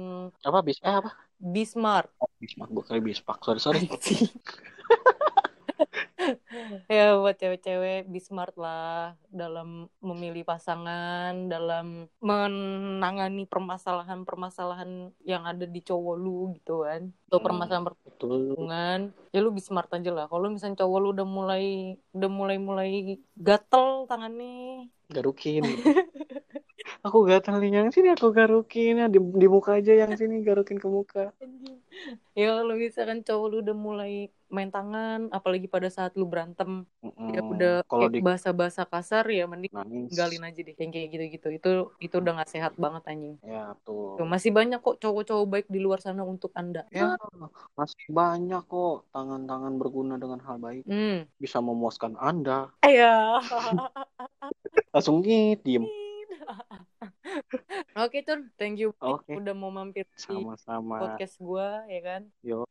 apa 0.43 0.59
bis 0.59 0.75
eh 0.83 0.91
apa? 0.91 1.15
Be 1.39 1.63
smart, 1.63 2.11
bismak 2.43 2.67
gue 2.75 2.83
kali 2.83 2.99
bispak. 2.99 3.39
Sorry 3.39 3.59
sorry 3.63 3.87
ya 6.97 7.03
buat 7.21 7.35
cewek-cewek 7.41 7.97
be 8.11 8.19
smart 8.27 8.53
lah 8.63 9.17
dalam 9.41 9.67
memilih 10.09 10.43
pasangan, 10.51 11.33
dalam 11.53 11.85
menangani 12.21 13.43
permasalahan-permasalahan 13.49 14.91
yang 15.31 15.43
ada 15.51 15.65
di 15.65 15.79
cowok 15.81 16.15
lu 16.23 16.53
gitu 16.57 16.85
kan. 16.85 17.01
Atau 17.27 17.39
Hmm. 17.39 17.45
permasalahan 17.45 17.85
betul. 18.05 18.31
hubungan 18.53 18.99
ya 19.33 19.39
lu 19.43 19.49
be 19.55 19.61
smart 19.67 19.89
aja 19.97 20.11
lah. 20.17 20.25
Kalau 20.31 20.47
misalnya 20.53 20.77
cowok 20.81 20.97
lu 21.03 21.07
udah 21.15 21.27
mulai 21.37 21.65
udah 22.13 22.29
mulai 22.29 22.57
mulai 22.61 22.89
gatel 23.37 23.87
tangannya. 24.09 24.87
Garukin. 25.09 25.63
Aku 27.05 27.23
gatal 27.27 27.59
nih 27.59 27.71
yang 27.79 27.91
sini 27.95 28.11
aku 28.11 28.31
garukin. 28.31 28.99
Ya 28.99 29.07
di, 29.11 29.19
di 29.19 29.47
muka 29.47 29.79
aja 29.79 29.91
yang 29.91 30.13
sini 30.19 30.43
garukin 30.43 30.79
ke 30.79 30.87
muka. 30.87 31.31
Ya 32.35 32.49
kalau 32.59 32.75
misalkan 32.75 33.19
cowok 33.27 33.47
lu 33.51 33.55
udah 33.63 33.75
mulai 33.77 34.13
main 34.53 34.69
tangan 34.69 35.27
apalagi 35.29 35.65
pada 35.65 35.89
saat 35.89 36.13
lu 36.13 36.23
berantem. 36.23 36.85
Ya 37.01 37.41
Mm, 37.41 37.49
udah 37.49 37.75
kalau 37.83 38.05
di 38.07 38.21
bahasa-bahasa 38.21 38.85
kasar 38.85 39.25
ya 39.27 39.43
mending 39.43 39.73
nangis. 39.73 40.13
tinggalin 40.13 40.45
aja 40.45 40.59
deh 40.61 40.75
yang 40.77 40.91
kayak 40.93 41.07
gitu-gitu. 41.09 41.47
Itu 41.51 41.71
itu 41.97 42.15
udah 42.15 42.37
gak 42.37 42.51
sehat 42.53 42.73
banget 42.77 43.01
anjing. 43.05 43.35
Ya 43.41 43.73
tuh 43.81 44.15
Tuh, 44.15 44.29
masih 44.29 44.53
banyak 44.53 44.77
kok 44.77 45.01
cowok-cowok 45.01 45.45
baik 45.49 45.67
di 45.67 45.81
luar 45.81 45.97
sana 45.97 46.21
untuk 46.21 46.53
anda. 46.53 46.85
Ya 46.87 47.17
masih 47.73 48.05
banyak 48.07 48.61
kok 48.63 49.09
tangan-tangan 49.09 49.73
berguna 49.75 50.15
dengan 50.15 50.37
hal 50.39 50.57
baik. 50.57 50.85
Hmm. 50.85 51.25
Bisa 51.35 51.57
memuaskan 51.57 52.13
anda. 52.15 52.69
Ya 52.85 53.41
langsung 54.93 55.19
git 55.19 55.63
diem. 55.63 55.89
Oke 57.95 58.21
Cun 58.21 58.51
thank 58.55 58.77
you 58.77 58.93
Oke. 58.99 59.33
udah 59.33 59.53
mau 59.53 59.69
mampir 59.69 60.05
di 60.05 60.17
sama-sama. 60.17 60.99
podcast 60.99 61.35
gua 61.39 61.81
ya 61.87 62.01
kan? 62.01 62.21
Yo 62.39 62.65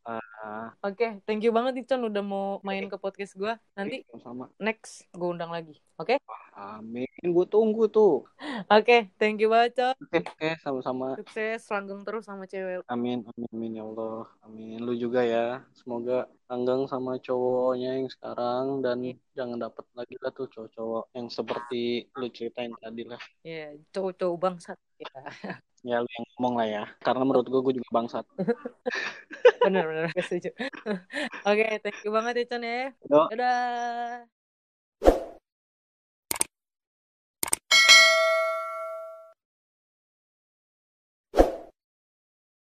Oke, 0.83 1.23
thank 1.23 1.47
you 1.47 1.55
banget 1.55 1.87
Icon 1.87 2.11
udah 2.11 2.23
mau 2.23 2.59
main 2.67 2.91
ke 2.91 2.99
podcast 2.99 3.39
gua. 3.39 3.55
Nanti 3.79 4.03
sama 4.19 4.51
next 4.59 5.07
gue 5.15 5.29
undang 5.31 5.55
lagi. 5.55 5.79
Oke? 6.03 6.19
amin 6.53 7.09
gue 7.09 7.47
tunggu 7.49 7.89
tuh 7.89 8.29
Oke, 8.69 9.09
thank 9.17 9.41
you 9.41 9.49
banget, 9.49 9.73
Con. 9.79 9.97
oke 9.97 10.19
oke 10.21 10.51
sama-sama 10.61 11.07
Sukses, 11.17 11.65
langgeng 11.73 12.03
terus 12.05 12.29
sama 12.29 12.45
cewek. 12.45 12.85
Amin, 12.91 13.25
amin, 13.25 13.49
amin 13.55 13.73
ya 13.81 13.85
Allah. 13.87 14.29
Amin. 14.45 14.79
Lu 14.83 14.93
juga 14.99 15.25
ya. 15.25 15.65
Semoga 15.73 16.29
langgang 16.51 16.85
sama 16.91 17.17
cowoknya 17.17 17.97
yang 17.97 18.09
sekarang 18.13 18.85
dan 18.85 19.01
jangan 19.33 19.57
dapet 19.57 19.85
lagi 19.97 20.17
lah 20.21 20.31
tuh 20.37 20.47
cowok-cowok 20.53 21.05
yang 21.17 21.27
seperti 21.33 21.83
lu 22.19 22.29
ceritain 22.29 22.73
tadi 22.77 23.03
lah. 23.09 23.21
Ya, 23.41 23.73
cowok-cowok 23.95 24.37
bangsat. 24.37 24.79
Ya, 25.03 25.23
Ya 25.83 25.97
lu 25.99 26.07
yang 26.07 26.27
ngomong 26.39 26.55
lah 26.63 26.69
ya. 26.71 26.83
Karena 27.03 27.23
menurut 27.27 27.47
gue, 27.51 27.59
gue 27.59 27.75
juga 27.83 27.91
bangsat. 27.91 28.25
bener, 29.67 29.83
bener. 29.83 30.05
Gak 30.15 30.27
setuju. 30.31 30.51
Oke, 31.49 31.67
thank 31.83 31.99
you 32.07 32.11
banget 32.15 32.47
ya. 32.47 32.95
Yo. 33.11 33.27
Dadah. 33.35 34.42